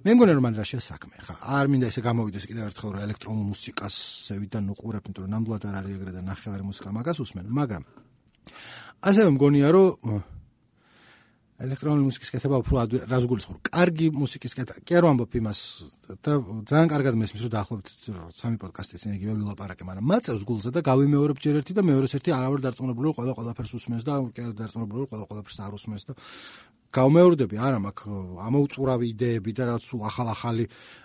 მე 0.04 0.10
მგონია 0.12 0.34
რომ 0.36 0.44
მან 0.44 0.54
რა 0.60 0.64
შესაქმე 0.68 1.16
ხა. 1.24 1.34
არ 1.48 1.66
მინდა 1.72 1.86
ესე 1.88 2.00
გამოვიდეს 2.04 2.44
კიდევ 2.44 2.64
ერთხელ 2.68 2.90
რომ 2.92 3.04
ელექტრონულ 3.08 3.46
მუსიკას 3.52 3.94
ზევიდან 4.28 4.64
უყურებ 4.68 5.04
იმიტომ 5.08 5.24
რომ 5.24 5.32
ნამდვილად 5.32 5.64
არ 5.64 5.76
არის 5.80 5.96
ეგრე 5.96 6.12
და 6.12 6.20
ნახევარი 6.28 6.64
მუსიკა 6.68 6.88
მაგას 6.92 7.18
usmen 7.24 7.46
მაგრამ 7.48 7.82
ასევე 9.08 9.28
მგონია 9.32 9.68
რომ 9.72 10.20
ელექტრონული 11.62 12.04
მუსიკის 12.08 12.30
კეთება 12.34 12.58
უფრო 12.62 12.74
რას 13.06 13.24
გულისხმობ? 13.30 13.58
კარგი 13.70 14.06
მუსიკის 14.18 14.52
კეთება. 14.58 14.82
კი 14.82 14.92
არ 14.98 15.04
ვამბობ 15.06 15.32
იმას 15.38 15.58
და 16.26 16.32
ძალიან 16.66 16.88
კარგად 16.90 17.14
მესმის 17.22 17.42
რომ 17.46 17.52
დაახლოებით 17.54 17.88
სამი 18.34 18.56
პოდკასტი 18.62 18.96
წინ 19.02 19.12
იგივე 19.18 19.32
ვილაპარაკე, 19.38 19.82
მაგრამ 19.86 20.04
მაწევს 20.10 20.42
გულზე 20.42 20.70
და 20.74 20.80
გავიმეორებ 20.82 21.38
ჯერ 21.38 21.54
ერთი 21.62 21.72
და 21.78 21.82
მეორეს 21.86 22.18
ერთი 22.18 22.30
არავარ 22.34 22.60
დარწმუნებული 22.66 23.06
რომ 23.06 23.14
ყველა 23.18 23.32
ყველაფერს 23.38 23.72
უსმენს 23.78 24.02
და 24.02 24.12
კი 24.34 24.40
არ 24.42 24.52
დარწმუნებული 24.58 24.98
რომ 25.02 25.08
ყველა 25.12 25.24
ყველაფერს 25.30 25.58
არ 25.62 25.72
უსმენს 25.78 26.02
და 26.10 26.12
გავმეორდები 26.92 27.56
არა 27.56 27.78
მაქვს 27.88 28.36
ამოუწურავი 28.46 29.06
იდეები 29.16 29.50
და 29.56 29.62
რაც 29.72 29.82
სულ 29.86 30.00
ახალ-ახალი 30.12 30.64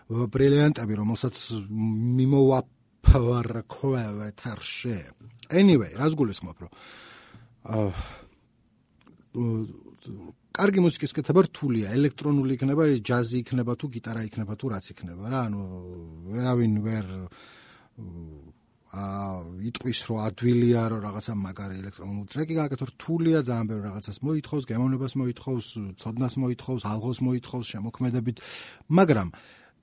ბრილიანტები 0.09 0.93
რომელსაც 0.99 1.35
მიმოვაფარქოვე 2.17 4.03
თარშე. 4.35 4.99
Anyway, 5.47 5.95
რას 5.95 6.11
გულისხმობ 6.19 6.57
რომ 6.65 6.71
კარგი 10.57 10.81
მუსიკის 10.81 11.13
კეთება 11.13 11.43
რთულია, 11.45 11.91
ელექტრონული 11.93 12.57
იქნება, 12.57 12.83
ჯაზი 13.05 13.41
იქნება 13.43 13.73
თუ 13.77 13.87
გიტარა 13.93 14.21
იქნება 14.25 14.53
თუ 14.57 14.71
რაც 14.73 14.85
იქნება 14.93 15.29
რა, 15.29 15.41
ანუ 15.47 15.59
ვერავინ 16.33 16.73
ვერ 16.87 17.05
აა 18.97 19.67
იტყვის 19.67 19.99
რომ 20.09 20.19
ადვილია 20.23 20.81
რომ 20.89 20.99
რაღაცა 21.05 21.33
მაგარი 21.37 21.75
ელექტრონული 21.83 22.27
ტრეკი 22.31 22.55
გააკეთო. 22.57 22.85
რთულია, 22.87 23.39
ძალიან 23.43 23.67
ბევრ 23.67 23.81
რაღაცას 23.87 24.17
მოითხოვს, 24.23 24.63
გემოვნებას 24.71 25.13
მოითხოვს, 25.21 25.65
ცოდნას 26.01 26.33
მოითხოვს, 26.41 26.81
ალღოს 26.87 27.19
მოითხოვს, 27.27 27.65
შემოქმედებით, 27.73 28.37
მაგრამ 28.87 29.29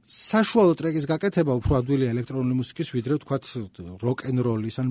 საშუალო 0.04 0.74
ტრეკის 0.76 1.06
გაკეთება 1.08 1.54
უფრო 1.56 1.78
ადვილია 1.80 2.12
ელექტრონული 2.12 2.58
მუსიკის 2.60 2.90
ვიდრე 2.92 3.16
თქვათ 3.24 3.44
როკ-ენ-როლის 4.04 4.76
ან 4.82 4.88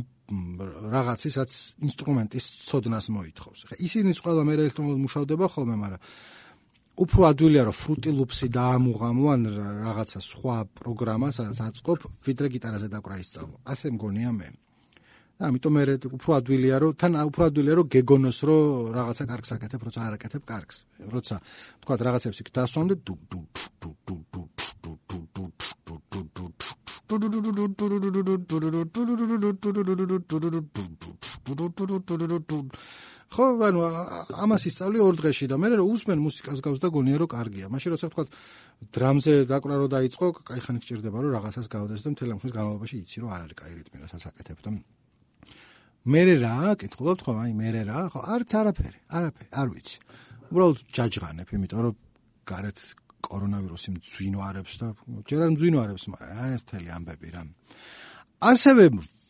რაღაცის 0.89 1.35
რაც 1.37 1.51
ინსტრუმენტის 1.85 2.45
ცოდნას 2.65 3.07
მოითხოვს. 3.13 3.59
ხა 3.69 3.75
ისინიც 3.77 4.17
ყველა 4.25 4.41
მე 4.41 4.53
ელექტრონულად 4.57 4.99
მუშავდება 5.05 5.45
ხოლმე, 5.53 5.75
მაგრამ 5.83 6.01
უფრო 6.97 7.21
ადვილია 7.29 7.63
რომ 7.69 7.75
Fruity 7.77 8.09
Loops-ი 8.09 8.47
დაამუღამო 8.57 9.25
ან 9.29 9.41
რაღაცა 9.85 10.19
სხვა 10.33 10.57
პროგრამა, 10.81 11.27
სადაც 11.29 11.57
აწყობ 11.61 11.99
ვიდრე 12.25 12.47
გიტარაზე 12.57 12.87
დაკვრა 12.89 13.17
ისწავლო. 13.21 13.55
ასე 13.69 13.93
მგონია 13.93 14.31
მე. 14.33 14.49
და 15.33 15.49
ამიტომ 15.49 15.73
მე 15.73 15.83
უფრო 16.13 16.29
ადვილია 16.39 16.75
რომ 16.81 16.91
თან 16.93 17.13
უფრო 17.29 17.41
ადვილია 17.49 17.73
რომ 17.77 17.87
გეგონოს 17.89 18.39
რომ 18.47 18.63
რაღაცა 18.97 19.23
კარგს 19.29 19.49
აკეთებ, 19.57 19.81
როცა 19.81 19.99
არ 20.07 20.13
აკეთებ 20.17 20.43
კარგს. 20.45 20.77
როცა 21.09 21.35
თქვათ 21.81 21.99
რაღაცებს 22.05 22.39
იქ 22.41 22.49
დასვამდე 22.53 22.95
დუ 23.05 23.13
დუ 23.29 23.39
დუ 23.81 23.89
დუ 24.07 24.17
დუ 24.33 24.41
ხო, 33.33 33.45
ანუ 33.65 33.79
ამას 34.45 34.63
ისწავლი 34.69 34.99
ორ 35.01 35.15
დღეში 35.17 35.47
და 35.49 35.57
მე 35.57 35.73
უსმენ 35.81 36.19
მუსიკას 36.21 36.59
გავს 36.61 36.79
და 36.83 36.87
გონია 36.93 37.17
რომ 37.17 37.29
კარგია. 37.33 37.65
მაშინ 37.73 37.97
როცა 37.97 38.09
ვთქვა 38.13 38.23
დრამზე 38.93 39.33
დაკვრა 39.49 39.75
რო 39.81 39.87
დაიწყო, 39.89 40.27
კაი 40.45 40.61
ხანი 40.61 40.79
გჭირდება 40.85 41.17
რომ 41.17 41.33
რაღაცას 41.41 41.65
გავდეს 41.65 42.05
და 42.05 42.09
მთელი 42.13 42.31
ამხნის 42.37 42.53
განმავლობაში 42.53 42.95
იცი 43.01 43.17
რომ 43.25 43.29
არ 43.33 43.41
არის 43.49 43.57
კაი 43.57 43.73
რიტმი, 43.73 43.97
რასაც 44.05 44.23
აკეთებ 44.29 44.59
და 44.61 44.69
მერე 46.13 46.35
რა 46.45 46.55
კითხულობთ 46.77 47.21
ხო, 47.25 47.33
აი 47.41 47.51
მერე 47.57 47.81
რა, 47.89 47.99
ხო, 48.13 48.19
არც 48.37 48.49
არაფერი, 48.59 48.99
არაფერი, 49.17 49.49
არ 49.49 49.67
ვიცი. 49.73 49.97
უბრალოდ 50.51 50.77
ჯაჯღანებ, 50.93 51.47
იმიტომ 51.57 51.81
რომ 51.87 51.95
გარეთ 52.43 52.79
კორონავირუსი 53.33 53.89
მძვინვარებს 53.97 54.73
და 54.81 54.87
ჯერ 55.25 55.39
არ 55.45 55.51
მძვინვარებს, 55.57 56.05
მაგრამ 56.13 56.39
აი 56.45 56.55
მთელი 56.61 56.89
ამბები 56.97 57.29
რა. 57.33 57.41
ასევე 58.53 58.83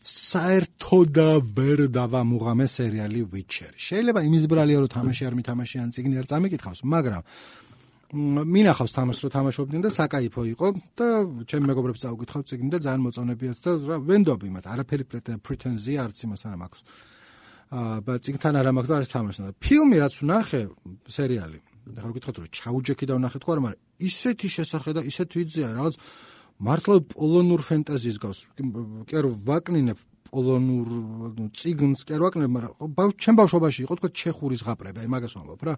საერთოდ 0.04 1.18
ვერ 1.56 1.80
დავამუღამე 1.88 2.66
სერიალი 2.68 3.20
Witcher. 3.32 3.72
შეიძლება 3.72 4.20
იმის 4.28 4.44
ბრალია 4.52 4.78
რომ 4.84 4.90
თამაში 4.92 5.22
არ 5.28 5.34
მითამაში 5.40 5.76
ან 5.80 5.88
ციგნი 5.96 6.14
არ 6.20 6.26
წამიკითხავს, 6.28 6.80
მაგრამ 6.84 7.22
მინახავს 8.14 8.92
თამაშს 8.94 9.20
რომ 9.24 9.32
თამაშობდნენ 9.34 9.80
და 9.82 9.90
საკაიფო 9.90 10.40
იყო 10.54 10.66
და 10.98 11.06
ჩემი 11.50 11.64
მეგობრებს 11.72 12.02
წაუკითხავ 12.04 12.42
ციგნი 12.46 12.70
და 12.74 12.78
ძალიან 12.84 13.02
მოწონებიათ 13.06 13.58
და 13.64 13.70
რა 13.90 13.96
ვენდობი 14.06 14.48
მათ 14.54 14.64
არაფერი 14.74 15.04
პრეტენზია 15.40 15.98
არც 16.04 16.18
იმას 16.28 16.42
არ 16.46 16.56
მაქვს. 16.62 16.80
აა 17.74 18.18
ციგნთან 18.22 18.54
არ 18.60 18.66
მაქვს 18.76 18.90
და 18.92 18.94
არის 19.00 19.10
თამაშს 19.14 19.38
და 19.40 19.52
ფილმი 19.58 19.96
რაც 20.04 20.14
ვნახე 20.20 20.62
სერიალი 21.10 21.58
ახლა 21.84 22.12
გითხოთ 22.16 22.36
რომ 22.40 22.48
ჩაუჯექი 22.58 23.04
და 23.08 23.14
ვნახე 23.18 23.38
თქვა 23.42 23.54
რომ 23.54 23.64
მაგრამ 23.68 23.80
ისეთი 24.08 24.48
შესახე 24.56 24.90
და 24.96 25.00
ისეთ 25.04 25.28
ვიძია 25.36 25.68
რაღაც 25.76 25.94
მართლა 26.60 26.96
პოლონურ 27.12 27.60
ფენტაზიის 27.68 28.18
გავს. 28.22 28.38
კი 29.08 29.14
არ 29.18 29.26
ვაკნინებ 29.48 29.98
პოლონურ 30.30 30.88
ციგნს 31.54 32.00
კი 32.06 32.12
არ 32.14 32.22
ვაკნინებ 32.24 32.50
მაგრამ 32.54 33.12
ჩემ 33.18 33.36
ბავშვობაში 33.38 33.80
იყო 33.84 33.94
თქვა 33.98 34.10
ჩეხურის 34.14 34.62
ღაპრები 34.66 34.98
აი 35.02 35.08
მაგას 35.14 35.34
ვამბობ 35.34 35.62
რა. 35.66 35.74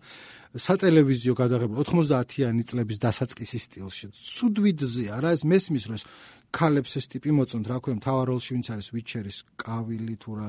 სატელევიზიო 0.57 1.35
გადაღებული 1.37 1.81
90-იანი 1.81 2.62
წლების 2.69 2.99
დასაწყისი 3.03 3.59
სტილში. 3.66 4.05
ცუდვიდზია 4.12 5.14
რა 5.21 5.31
ეს 5.37 5.42
მესმის 5.49 5.85
რომ 5.88 5.97
ეს 5.97 6.05
ქალებს 6.53 6.92
ეს 6.97 7.07
ტიპი 7.12 7.31
მოწონთ 7.37 7.66
რა 7.69 7.77
ქვია 7.85 7.97
მთავარ 8.01 8.27
როლში 8.33 8.51
ვინც 8.57 8.66
არის 8.73 8.88
ვიჩერის 8.97 9.38
კავილი 9.61 10.16
თუ 10.23 10.31
რა 10.40 10.49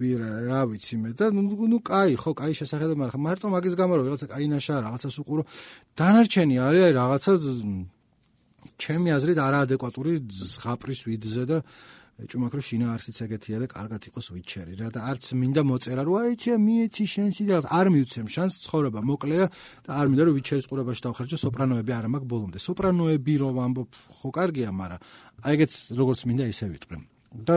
ვირა 0.00 0.28
რა 0.50 0.60
ვიცი 0.70 0.96
მე. 0.98 1.10
და 1.14 1.30
ნუ 1.30 1.78
კაი 1.86 2.14
ხო 2.18 2.30
კაი 2.34 2.52
შესაძლებელი 2.58 2.98
მაგრამ 2.98 3.20
მარტო 3.26 3.46
მაგის 3.54 3.74
გამო 3.78 3.92
რომ 3.98 4.04
რაღაცა 4.10 4.26
კაი 4.34 4.46
ნაშა 4.50 4.74
რაღაცას 4.86 5.16
უყურო 5.22 5.42
დანარჩენი 5.98 6.56
არის 6.66 6.82
აი 6.86 6.92
რაღაცა 6.98 7.32
ჩემი 8.80 9.08
აზრით 9.16 9.38
არაადეკვატური 9.38 10.12
ზღაპრის 10.34 11.00
ვიდზე 11.06 11.44
და 11.50 11.58
ჭუმაქრო 12.14 12.62
შინა 12.62 12.94
არსიც 12.94 13.16
ეგეთია 13.26 13.58
და 13.62 13.66
კარგად 13.70 14.06
იყოს 14.06 14.26
ვიჩერი 14.34 14.74
რა. 14.78 14.88
და 14.94 15.00
არც 15.10 15.24
მინდა 15.34 15.62
მოწერა 15.66 16.02
რომ 16.06 16.16
აი 16.22 16.34
ჩე 16.42 16.52
მიეცი 16.62 17.04
შენსი 17.10 17.44
და 17.50 17.56
არ 17.78 17.86
მიუცემ 17.90 18.26
შანს 18.34 18.54
ცხოვრება 18.66 19.00
მოკლეა 19.02 19.46
და 19.82 19.90
არ 19.98 20.06
მინდა 20.14 20.22
რომ 20.30 20.34
ვიჩერის 20.38 20.66
ყურებაში 20.70 21.02
დავხარჯო 21.06 21.38
სოპრანოები 21.42 21.92
არ 21.98 22.06
მაქვს 22.14 22.30
ბოლომდე 22.30 22.58
სოპრანოები 22.66 23.34
რომ 23.42 23.56
ამბობ 23.66 23.90
ხო 24.18 24.28
კარგია 24.38 24.70
მაგრამ 24.70 25.00
აი 25.42 25.52
ეგეც 25.58 25.72
როგორც 25.98 26.20
მინდა 26.30 26.44
ისე 26.54 26.66
ვიტყვი 26.70 27.13
და 27.34 27.56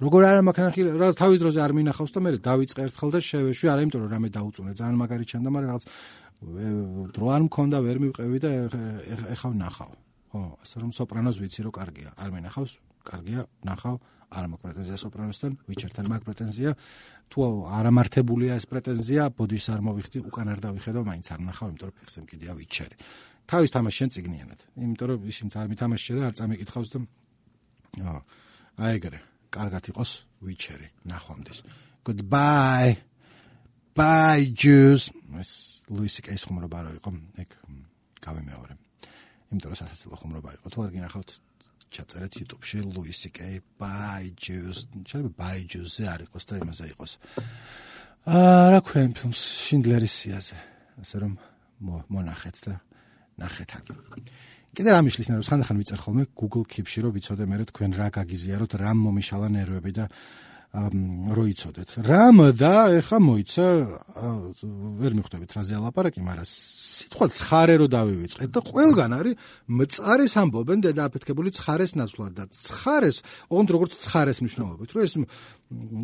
როგორ 0.00 0.22
არ 0.24 0.40
მაქვს 0.48 0.64
ნახი 0.64 0.80
რა 0.96 1.08
თავის 1.12 1.38
დროზე 1.44 1.60
არ 1.60 1.72
მინახავს 1.76 2.12
და 2.14 2.20
მე 2.24 2.30
დავიწყე 2.40 2.80
ერთხელ 2.88 3.10
და 3.12 3.20
შევეშვი 3.20 3.66
არა 3.68 3.80
იმიტომ 3.84 4.00
რომ 4.00 4.10
რამე 4.16 4.28
დაუწუნე. 4.32 4.72
ძალიან 4.80 4.96
მაგარი 4.96 5.24
ჩანდა 5.28 5.50
მაგრამ 5.52 5.68
რაღაც 5.68 5.84
დრო 7.12 7.26
არ 7.36 7.42
მქონდა 7.44 7.78
ვერ 7.84 7.96
მივყევი 8.00 8.38
და 8.40 8.50
ეხავ 9.36 9.52
ნახავ. 9.60 9.92
ხო 10.32 10.40
ასე 10.64 10.76
რომ 10.80 10.90
სოპრანოს 10.96 11.36
ვიცი 11.36 11.60
რომ 11.68 11.72
კარგია. 11.76 12.10
არ 12.16 12.28
მინახავს 12.32 12.72
კარგია 13.04 13.40
ნახავ 13.68 13.96
არ 14.34 14.44
მაქვს 14.50 14.64
პრეტენზია 14.64 14.96
სოპრანოსთან 15.04 15.52
ვიჩერთან 15.68 16.04
მაქვს 16.10 16.26
პრეტენზია. 16.28 16.70
თუ 17.30 17.38
არამართებულია 17.78 18.52
ეს 18.56 18.64
პრეტენზია 18.72 19.22
ბოდიშს 19.36 19.68
არ 19.74 19.80
მოვიხდი 19.84 20.18
უკან 20.28 20.46
არ 20.48 20.58
დავიხედო 20.64 21.00
მაინც 21.04 21.26
არ 21.28 21.40
ნახავ 21.44 21.66
იმიტომ 21.70 21.88
რომ 21.92 21.96
ფეხზე 22.00 22.18
მკიდია 22.24 22.52
ვიჩერი. 22.56 22.96
თავის 23.44 23.70
თამაშიან 23.76 24.08
ციგნიანად 24.16 24.60
იმიტომ 24.80 25.06
რომ 25.12 25.20
ისინი 25.28 25.50
არ 25.60 25.68
მითამაშე 25.70 26.12
და 26.16 26.22
არ 26.28 26.34
წამიკითხავს 26.40 26.88
და 26.94 26.98
აა 28.00 28.20
აი 28.78 28.98
ეგრე. 28.98 29.18
კარგად 29.54 29.84
იყოს 29.94 30.10
ვიჩერი 30.42 30.88
ნახვამდის. 31.06 31.58
Goodbye. 32.04 32.96
Bye 33.94 34.50
juice 34.50 35.14
ეს 35.38 35.50
ლუისი 35.86 36.20
კეის 36.26 36.42
ხუმრობა 36.48 36.78
რო 36.82 36.92
იყო 36.98 37.10
ეგ 37.42 37.50
გავიმეორე 38.24 38.74
იმიტომ 39.54 39.70
რომ 39.70 39.78
სასაცილო 39.78 40.16
ხუმრობა 40.18 40.50
იყო. 40.58 40.66
თუ 40.74 40.78
არ 40.84 40.90
გინახავთ 40.94 41.30
ჩაწერეთ 41.94 42.32
YouTube-ში 42.42 42.78
ლუისი 42.90 43.28
კეი 43.30 43.56
bye 43.78 44.26
juice 44.34 44.90
შეიძლება 45.06 45.32
bye 45.38 45.62
juice-ზე 45.70 46.04
არ 46.10 46.20
იყოს 46.26 46.44
და 46.50 46.54
იმაზე 46.58 46.84
იყოს. 46.90 47.12
აა 48.26 48.66
რა 48.74 48.80
ქვია 48.82 49.06
ფილმს 49.14 49.40
შინდლერის 49.66 50.14
სიაზე? 50.18 50.56
ასე 51.02 51.16
რომ 51.22 51.32
მონახეთ 52.10 52.56
და 52.66 52.74
ნახეთ 53.38 53.70
აქ 53.78 53.86
კიდე 54.74 54.90
რა 54.94 55.00
მიშლის 55.06 55.28
ნერვებს 55.30 55.50
ხანდახან 55.50 55.78
ვიწერ 55.80 56.00
ხოლმე 56.04 56.22
Google 56.34 56.66
Keep-ში 56.66 57.04
რომ 57.06 57.14
ვიცოდე 57.14 57.44
მე 57.46 57.56
თქვენ 57.70 57.90
რა 57.94 58.08
გაგიზიაროთ, 58.18 58.72
რა 58.82 58.90
მომიშალა 58.98 59.48
ნერვები 59.54 59.92
და 59.94 60.04
როიცოდეთ. 60.74 61.90
რამ 62.02 62.38
და 62.58 62.98
ეხა 62.98 63.18
მოიცა 63.22 63.66
ვერ 64.98 65.12
მიხვდებით 65.14 65.50
რაზე 65.54 65.74
ალაპარაკი, 65.78 66.18
მაგრამ 66.18 66.48
სიტყვა 66.50 67.26
ცხარე 67.30 67.74
რო 67.78 67.86
დავივიწყეთ 67.94 68.50
და 68.50 68.60
ყველგან 68.74 69.10
არის 69.14 69.38
მწარეს 69.70 70.34
ამბობენ 70.42 70.78
დედააფეთქებული 70.82 71.54
ცხარეს 71.54 71.94
ნაცვლად 71.94 72.32
და 72.34 72.44
ცხარეს, 72.50 73.22
ოღონდ 73.54 73.68
როგორც 73.70 73.92
ცხარეს 74.02 74.38
მნიშვნელობით, 74.42 74.90
რომ 74.98 75.02
ეს 75.06 75.14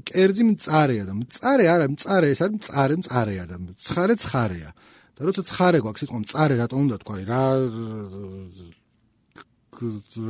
კერძი 0.07 0.43
მწარეა 0.55 1.05
და 1.11 1.15
მწარე 1.19 1.65
არა, 1.67 1.87
მწარე 1.91 2.27
ეს 2.31 2.41
არის 2.47 2.55
მწარე, 2.63 2.95
მწარეა 3.03 3.45
და 3.51 3.57
ცხარე 3.75 4.15
ცხარეა. 4.23 4.71
და 5.21 5.29
როცა 5.29 5.43
ცხარე 5.45 5.79
გვაქვს 5.85 6.01
სიტყვა 6.01 6.19
მწარე 6.25 6.55
რატომ 6.65 6.79
უნდა 6.81 6.97
თქვა 7.05 7.15
რა 7.29 7.45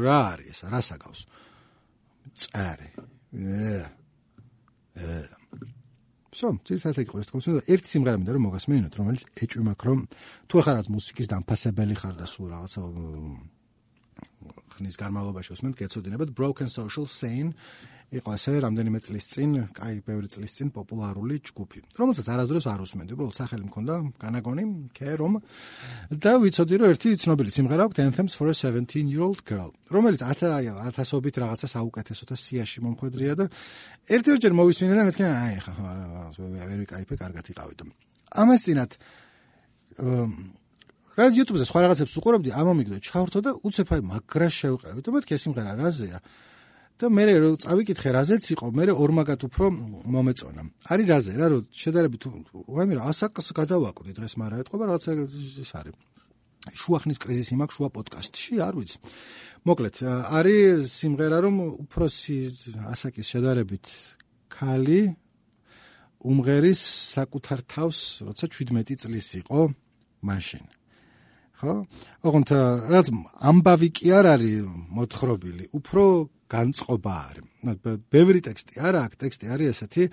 რა 0.03 0.19
არის 0.35 0.51
ესა 0.51 0.67
რა 0.75 0.81
საგავს? 0.83 1.21
მწარე 2.27 2.89
ე 4.99 5.15
სომ 6.35 6.59
ძირითადად 6.67 7.03
ეგ 7.03 7.09
ყოლეს 7.11 7.31
თქოს 7.31 7.47
და 7.51 7.63
ერთი 7.75 7.89
სიმღერა 7.91 8.19
მინდა 8.19 8.35
რომ 8.35 8.45
მოგასმენინოთ 8.47 8.95
რომელიც 8.99 9.23
ეჭვიმაქ 9.45 9.81
რომ 9.87 9.99
თუ 10.47 10.55
ახლა 10.63 10.73
რაც 10.79 10.87
მუსიკის 10.95 11.31
დამფასებელი 11.31 11.97
ხარ 11.99 12.15
და 12.19 12.27
სულ 12.31 12.47
რაღაცა 12.55 12.81
ხნის 14.75 14.97
განმავლობაში 15.03 15.51
უსმენთ 15.55 15.75
გეცოდინებათ 15.81 16.31
broken 16.39 16.71
social 16.71 17.07
scene 17.11 17.51
იყო 18.11 18.29
ასე 18.35 18.53
რამდენიმე 18.65 18.99
წლის 19.07 19.27
წინ, 19.31 19.51
კაი 19.71 20.01
ბევრი 20.03 20.27
წლის 20.35 20.53
წინ 20.59 20.73
პოპულარული 20.75 21.37
ჯგუფი, 21.47 21.81
რომელსაც 21.95 22.27
არასდროს 22.35 22.67
არ 22.67 22.81
უსმენდი, 22.83 23.15
უბრალოდ 23.15 23.37
სახელი 23.39 23.65
მქონდა 23.71 23.95
განაგონი, 24.19 24.65
ქერომ 24.99 25.39
და 26.11 26.33
ვიცოდი, 26.43 26.75
რომ 26.83 26.91
ერთი 26.91 27.15
ცნობილი 27.23 27.51
სიმღერა 27.55 27.87
აქვს 27.87 28.03
Anthems 28.03 28.35
for 28.35 28.51
a 28.51 28.55
17-year-old 28.57 29.47
girl, 29.47 29.71
რომელიც 29.95 30.27
1000-ობით 30.27 31.35
რაღაცა 31.39 31.67
საუკეთესოთა 31.71 32.35
სიაში 32.35 32.83
მომხვედრია 32.83 33.33
და 33.39 33.47
ერთ-ერთჯერ 34.11 34.53
მოვისმინე 34.59 34.95
და 34.99 35.07
მეთქე, 35.07 35.25
აი 35.31 35.59
ხა, 35.63 35.73
ვერ 36.41 36.79
ვიკაიფე, 36.83 37.15
კარგად 37.15 37.45
იყავი. 37.55 37.75
ამას 38.31 38.61
წინათ 38.67 38.91
რა 41.19 41.27
YouTube-ზე 41.31 41.67
სხვა 41.69 41.81
რაღაცებს 41.85 42.15
უყურებდი, 42.17 42.51
ამომიგდო, 42.55 42.99
ჩავრთო 43.05 43.41
და 43.45 43.51
უცებ 43.67 43.89
აი 43.93 44.03
მაგრა 44.07 44.49
შევყევი. 44.49 45.01
და 45.05 45.11
მეთქე 45.15 45.37
სიმღერა 45.37 45.73
რაზეა? 45.77 46.19
და 47.01 47.09
მე 47.09 47.25
რო 47.41 47.51
წავიკითხე 47.65 48.11
რაზეც 48.13 48.45
იყო, 48.55 48.67
მე 48.77 48.85
ორმაგად 48.93 49.41
უფრო 49.49 49.67
მომეწონა. 50.13 50.63
არის 50.93 51.07
რაზე 51.09 51.33
რა, 51.41 51.47
რომ 51.49 51.63
შედარებით 51.73 52.23
ვაიმე 52.69 52.95
რა 53.01 53.03
ასაკს 53.09 53.57
გადავაკვდი 53.57 54.13
დღეს, 54.21 54.33
მაგრამ 54.37 54.61
ეთყობა 54.61 54.85
რაღაცა 54.85 55.11
ის 55.65 55.73
არის. 55.81 55.97
შუახნის 56.77 57.17
კრიზისი 57.17 57.57
მაქვს 57.57 57.77
შუა 57.81 57.89
პოდკასტში, 57.97 58.53
არ 58.61 58.75
ვიცი. 58.77 58.99
მოკლედ, 59.65 59.97
არის 60.29 60.93
სიმღერა, 60.93 61.39
რომ 61.41 61.55
უფროსი 61.89 62.37
ასაკის 62.93 63.27
შედარებით 63.33 63.87
ქალი 64.53 65.17
უმღერის 66.21 66.81
საკუთარ 67.17 67.61
თავს, 67.65 67.99
როცა 68.29 68.45
17 68.53 69.01
წლის 69.01 69.29
იყო, 69.41 69.61
მაშინ. 70.21 70.65
ხო? 71.61 71.73
ოღონდ 72.29 72.49
რაც 72.93 73.07
ამბავი 73.41 73.89
კი 73.89 74.07
არ 74.17 74.27
არის 74.37 74.69
მოთხრობილი, 74.97 75.65
უფრო 75.77 76.05
განწყობა 76.51 77.15
არის. 77.31 77.45
ბევრი 78.11 78.41
ტექსტი 78.47 78.83
არა, 78.83 79.01
აქ 79.07 79.13
ტექსტი 79.23 79.47
არის 79.55 79.69
ესეთი 79.75 80.05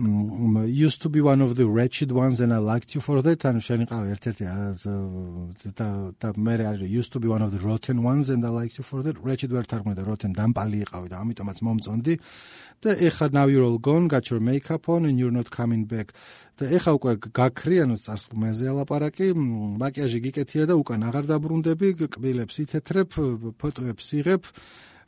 used 0.00 1.02
to 1.02 1.08
be 1.08 1.20
one 1.20 1.40
of 1.40 1.56
the 1.56 1.66
wretched 1.66 2.12
ones 2.12 2.40
and 2.40 2.54
I 2.54 2.58
liked 2.58 2.94
you 2.94 3.00
for 3.00 3.20
that. 3.22 3.40
ანუ 3.44 3.60
შენ 3.60 3.80
იყავ 3.84 4.04
ერთ-ერთი 4.14 4.44
და 5.76 5.88
და 6.20 6.28
მე 6.36 6.54
არის? 6.64 6.88
used 6.88 7.12
to 7.12 7.20
be 7.20 7.28
one 7.28 7.42
of 7.42 7.50
the 7.52 7.58
rotten 7.58 8.02
ones 8.02 8.30
and 8.30 8.46
I 8.46 8.48
liked 8.48 8.78
you 8.78 8.84
for 8.84 9.02
that. 9.02 9.18
wretched 9.20 9.50
ვერ 9.50 9.66
თარგმნე 9.66 9.94
და 9.94 10.04
rotten 10.06 10.32
დამპალი 10.32 10.84
იყავი 10.86 11.08
და 11.10 11.16
ამიტომაც 11.20 11.58
მომწონდი. 11.60 12.14
და 12.80 12.96
ეხა 12.96 13.32
now 13.32 13.46
you're 13.46 13.64
all 13.64 13.78
gone 13.78 14.08
got 14.08 14.30
your 14.30 14.40
makeup 14.40 14.88
on 14.88 15.04
and 15.04 15.18
you're 15.18 15.30
not 15.30 15.50
coming 15.50 15.84
back. 15.84 16.14
და 16.56 16.70
ეხა 16.70 16.90
უკვე 16.96 17.12
გაქრიანო 17.36 17.96
წარსულმეზე 18.00 18.64
ალაპარაკი 18.72 19.34
მაკიაჟი 19.36 20.18
გიკეთია 20.24 20.64
და 20.70 20.74
უკან 20.80 21.04
აღარ 21.08 21.24
დაბრუნდები 21.28 22.08
კბილებს 22.08 22.56
ითეთრებ 22.64 23.10
ფოტოებს 23.60 24.06
იღებ 24.20 24.42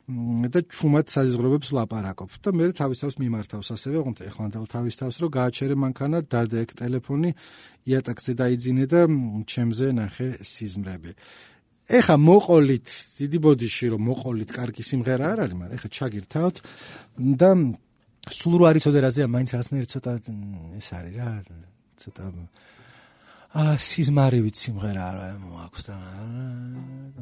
და 0.03 0.59
ჩუმად 0.67 1.07
საზღვრებებს 1.07 1.69
ლაპარაკობ. 1.71 2.29
და 2.43 2.49
მე 2.51 2.65
თავის 2.75 2.99
თავს 2.99 3.15
მიმართავს 3.23 3.67
ასევე 3.71 3.95
ოღონდ 4.03 4.19
ეხლანდელ 4.27 4.65
თავის 4.67 4.95
თავს 4.99 5.15
რომ 5.23 5.31
გააჩერე 5.31 5.75
მანქანა 5.79 6.19
დადეკ 6.27 6.69
ტელეფონი 6.75 7.31
იატაკზე 7.87 8.31
დაიძინე 8.35 8.85
და 8.91 9.01
ჩემზე 9.47 9.87
ნახე 9.95 10.27
სიზმრები. 10.43 11.11
ეხა 11.87 12.15
მოყოლით 12.19 12.87
დიდი 13.19 13.37
ბოდიში 13.43 13.85
რომ 13.95 14.01
მოყოლით 14.11 14.49
კარგი 14.51 14.83
სიმღერა 14.83 15.25
არ 15.31 15.39
არის 15.47 15.55
მაგრამ 15.55 15.75
ეხა 15.79 15.89
ჩაგირთავთ. 15.95 16.55
და 17.39 17.49
სულ 18.31 18.53
რო 18.59 18.65
არის 18.71 18.83
ოდერაზეა 18.91 19.27
მაინც 19.27 19.49
რაღაცნაირად 19.55 19.89
ცოტა 19.91 20.11
ეს 20.79 20.87
არის 20.95 21.13
რა 21.15 21.31
ცოტა 21.99 22.23
აა 23.53 23.75
სიზმარივით 23.87 24.55
სიმღერა 24.63 25.07
რა 25.17 25.27
მოაქვს 25.43 25.83
და 25.87 25.95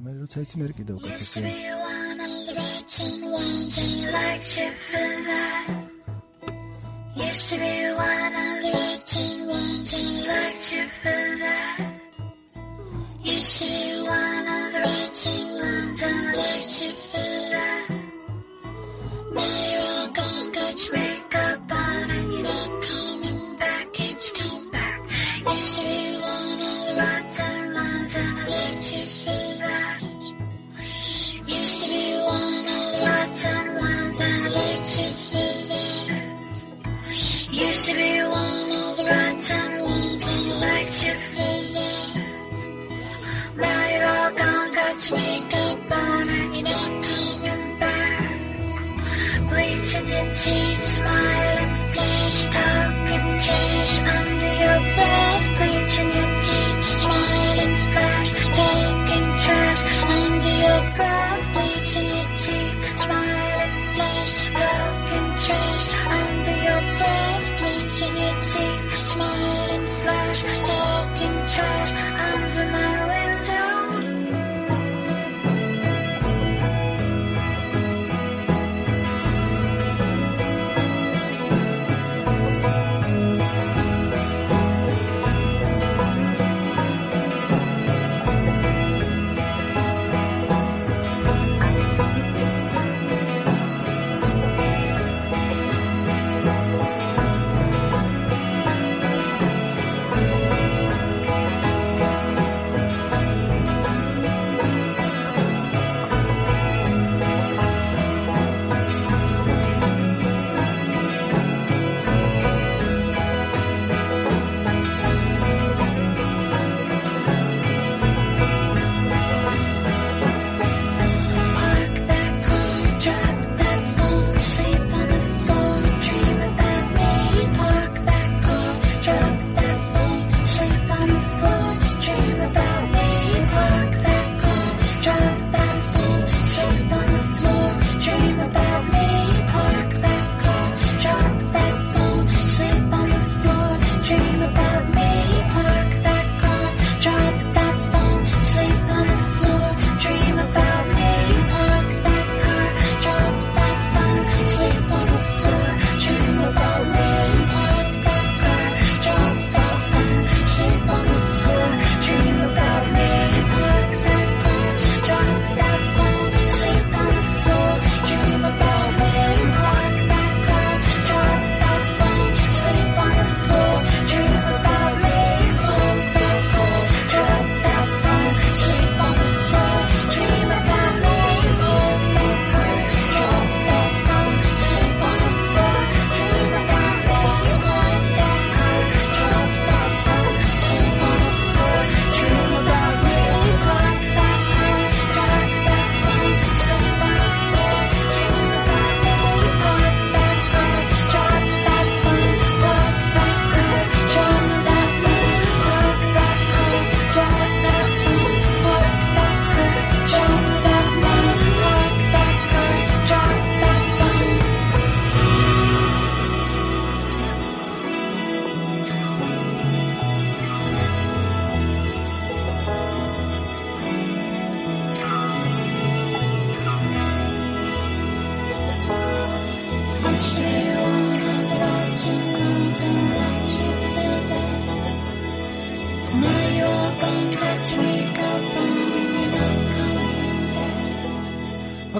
მე 0.05 0.11
როცა 0.21 0.45
იცი 0.45 0.55
მე 0.61 0.71
კიდევ 0.77 0.95
უკეთესია 1.01 2.00
Used 7.15 7.49
to 7.49 7.57
be 7.57 7.93
one 7.93 8.35
of 8.35 8.63
the 8.63 8.71
rotten 8.73 9.47
ones 9.47 9.93
and 9.93 10.25
liked 10.25 10.73
you 10.73 10.87
for 11.01 11.37
that. 11.39 11.91
Used 13.23 13.57
to 13.59 13.65
be 13.65 14.03
one 14.07 14.47
of 14.47 14.73
the 14.73 14.79
rotten 14.79 15.51
ones 15.59 16.01
and 16.01 16.35
liked 16.35 16.81
you 16.81 16.91
for 16.91 17.17
that. 17.17 17.50
Used 37.67 37.85
to 37.85 37.93
be 37.93 38.19
one 38.23 38.71
of 38.71 38.97
the 38.97 39.03
rotten 39.05 39.83
ones 39.83 40.27
and 40.27 40.49
let 40.59 41.03
you 41.03 41.13
feel 41.31 41.63
that. 41.75 42.15
Now 43.55 43.81
you're 43.91 44.05
all 44.05 44.31
gone, 44.31 44.73
got 44.73 45.09
your 45.09 45.19
makeup 45.19 45.91
on 45.91 46.29
and 46.29 46.55
you're 46.55 46.63
not 46.63 47.03
coming 47.03 47.79
back. 47.79 48.29
Bleaching 49.47 50.07
your 50.07 50.33
teeth, 50.33 50.83
smiling, 50.95 51.73
flash, 51.93 52.45
talking 52.45 53.27
trash 53.45 53.99
under 54.17 54.53
your 54.63 54.79
breath. 54.95 55.45
Bleaching 55.57 56.11
your 56.17 56.40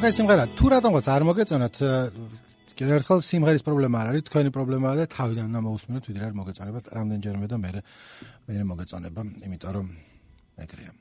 მაგარი 0.01 0.17
სიმღერა 0.17 0.43
თუ 0.57 0.69
რატომღაც 0.73 1.07
არ 1.13 1.23
მოგეწონათ 1.29 1.75
ერთხელ 2.81 3.19
სიმღერის 3.21 3.61
პრობლემა 3.61 3.99
არ 4.01 4.07
არის 4.09 4.23
თქვენი 4.31 4.51
პრობლემაა 4.55 4.95
და 4.97 5.03
თავიდან 5.13 5.45
უნდა 5.51 5.59
მოусმინოთ 5.61 6.07
ვიდრე 6.09 6.23
არ 6.25 6.33
მოგეწონება 6.41 6.79
რამდენჯერმე 6.97 7.47
და 7.51 7.57
მე 7.61 7.69
მე 8.49 8.63
მოგეწონება 8.65 9.21
იმიტომ 9.45 9.71
რომ 9.77 9.87
ეგრეა. 10.65 10.91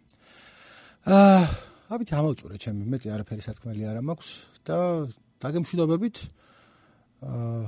აა 1.16 1.40
აბით 1.96 2.10
ამოვწურე 2.20 2.56
ჩემი 2.60 2.82
მეტი 2.92 3.08
არაფერი 3.16 3.42
სათქმელი 3.48 3.88
არ 3.88 3.96
მაქვს 4.04 4.28
და 4.68 4.78
დაგემშვიდობებით 5.48 6.16
აა 7.24 7.64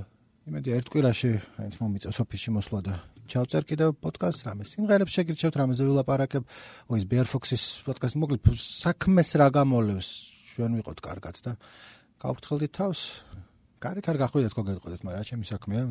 იმედი 0.52 0.68
ერთ 0.76 0.86
კვირაში 0.92 1.32
ეს 1.64 1.76
მომიწევს 1.80 2.18
ოფისში 2.28 2.50
მოსვლა 2.60 2.80
და 2.84 2.94
ჩავწერ 3.32 3.62
კიდევ 3.72 3.88
პოდკასტს 4.04 4.44
რამე 4.52 4.68
სიმღერებს 4.68 5.16
შეგირჩევთ 5.16 5.54
რამეზე 5.64 5.88
ვილაპარაკებ 5.88 6.44
ოის 6.92 7.08
ბერფოქსის 7.08 7.64
პოდკასტი 7.88 8.20
მოკლედ 8.20 8.52
საქმეს 8.60 9.32
რა 9.40 9.48
გამოლევს 9.56 10.31
ჩვენ 10.52 10.72
ვიყოთ 10.78 10.98
კარგად 11.02 11.36
და 11.42 11.52
გავფრთხილდით 12.22 12.72
თავს. 12.76 13.00
გარეთ 13.82 14.06
არ 14.12 14.16
გახვიდეთ 14.22 14.52
გოგეთყოდეთ, 14.54 15.00
მაგრამ 15.02 15.24
ჩემი 15.26 15.44
საქმეა. 15.48 15.82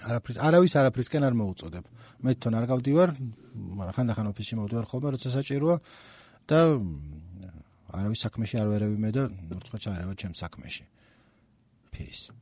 არაფრის 0.00 0.38
არავის 0.40 0.74
არაფრისკენ 0.80 1.22
არ 1.28 1.34
მოუწოდებ. 1.36 1.84
მე 2.24 2.30
თვითონ 2.38 2.54
არ 2.56 2.66
გავდივარ, 2.72 3.10
მაგრამ 3.80 3.94
ხანდახან 4.00 4.26
ოფისში 4.32 4.54
მოვდივარ 4.56 4.86
ხოლმე, 4.88 5.08
როცა 5.12 5.28
საჭიროა 5.36 5.76
და 6.48 6.58
არავის 7.90 8.20
საქმეში 8.24 8.56
არ 8.62 8.68
ვერევიმე 8.72 9.10
და 9.12 9.22
ნორცხა 9.28 9.78
ჩარევა 9.82 10.14
ჩემ 10.16 10.32
საქმეში. 10.32 10.84
peace 11.92 12.39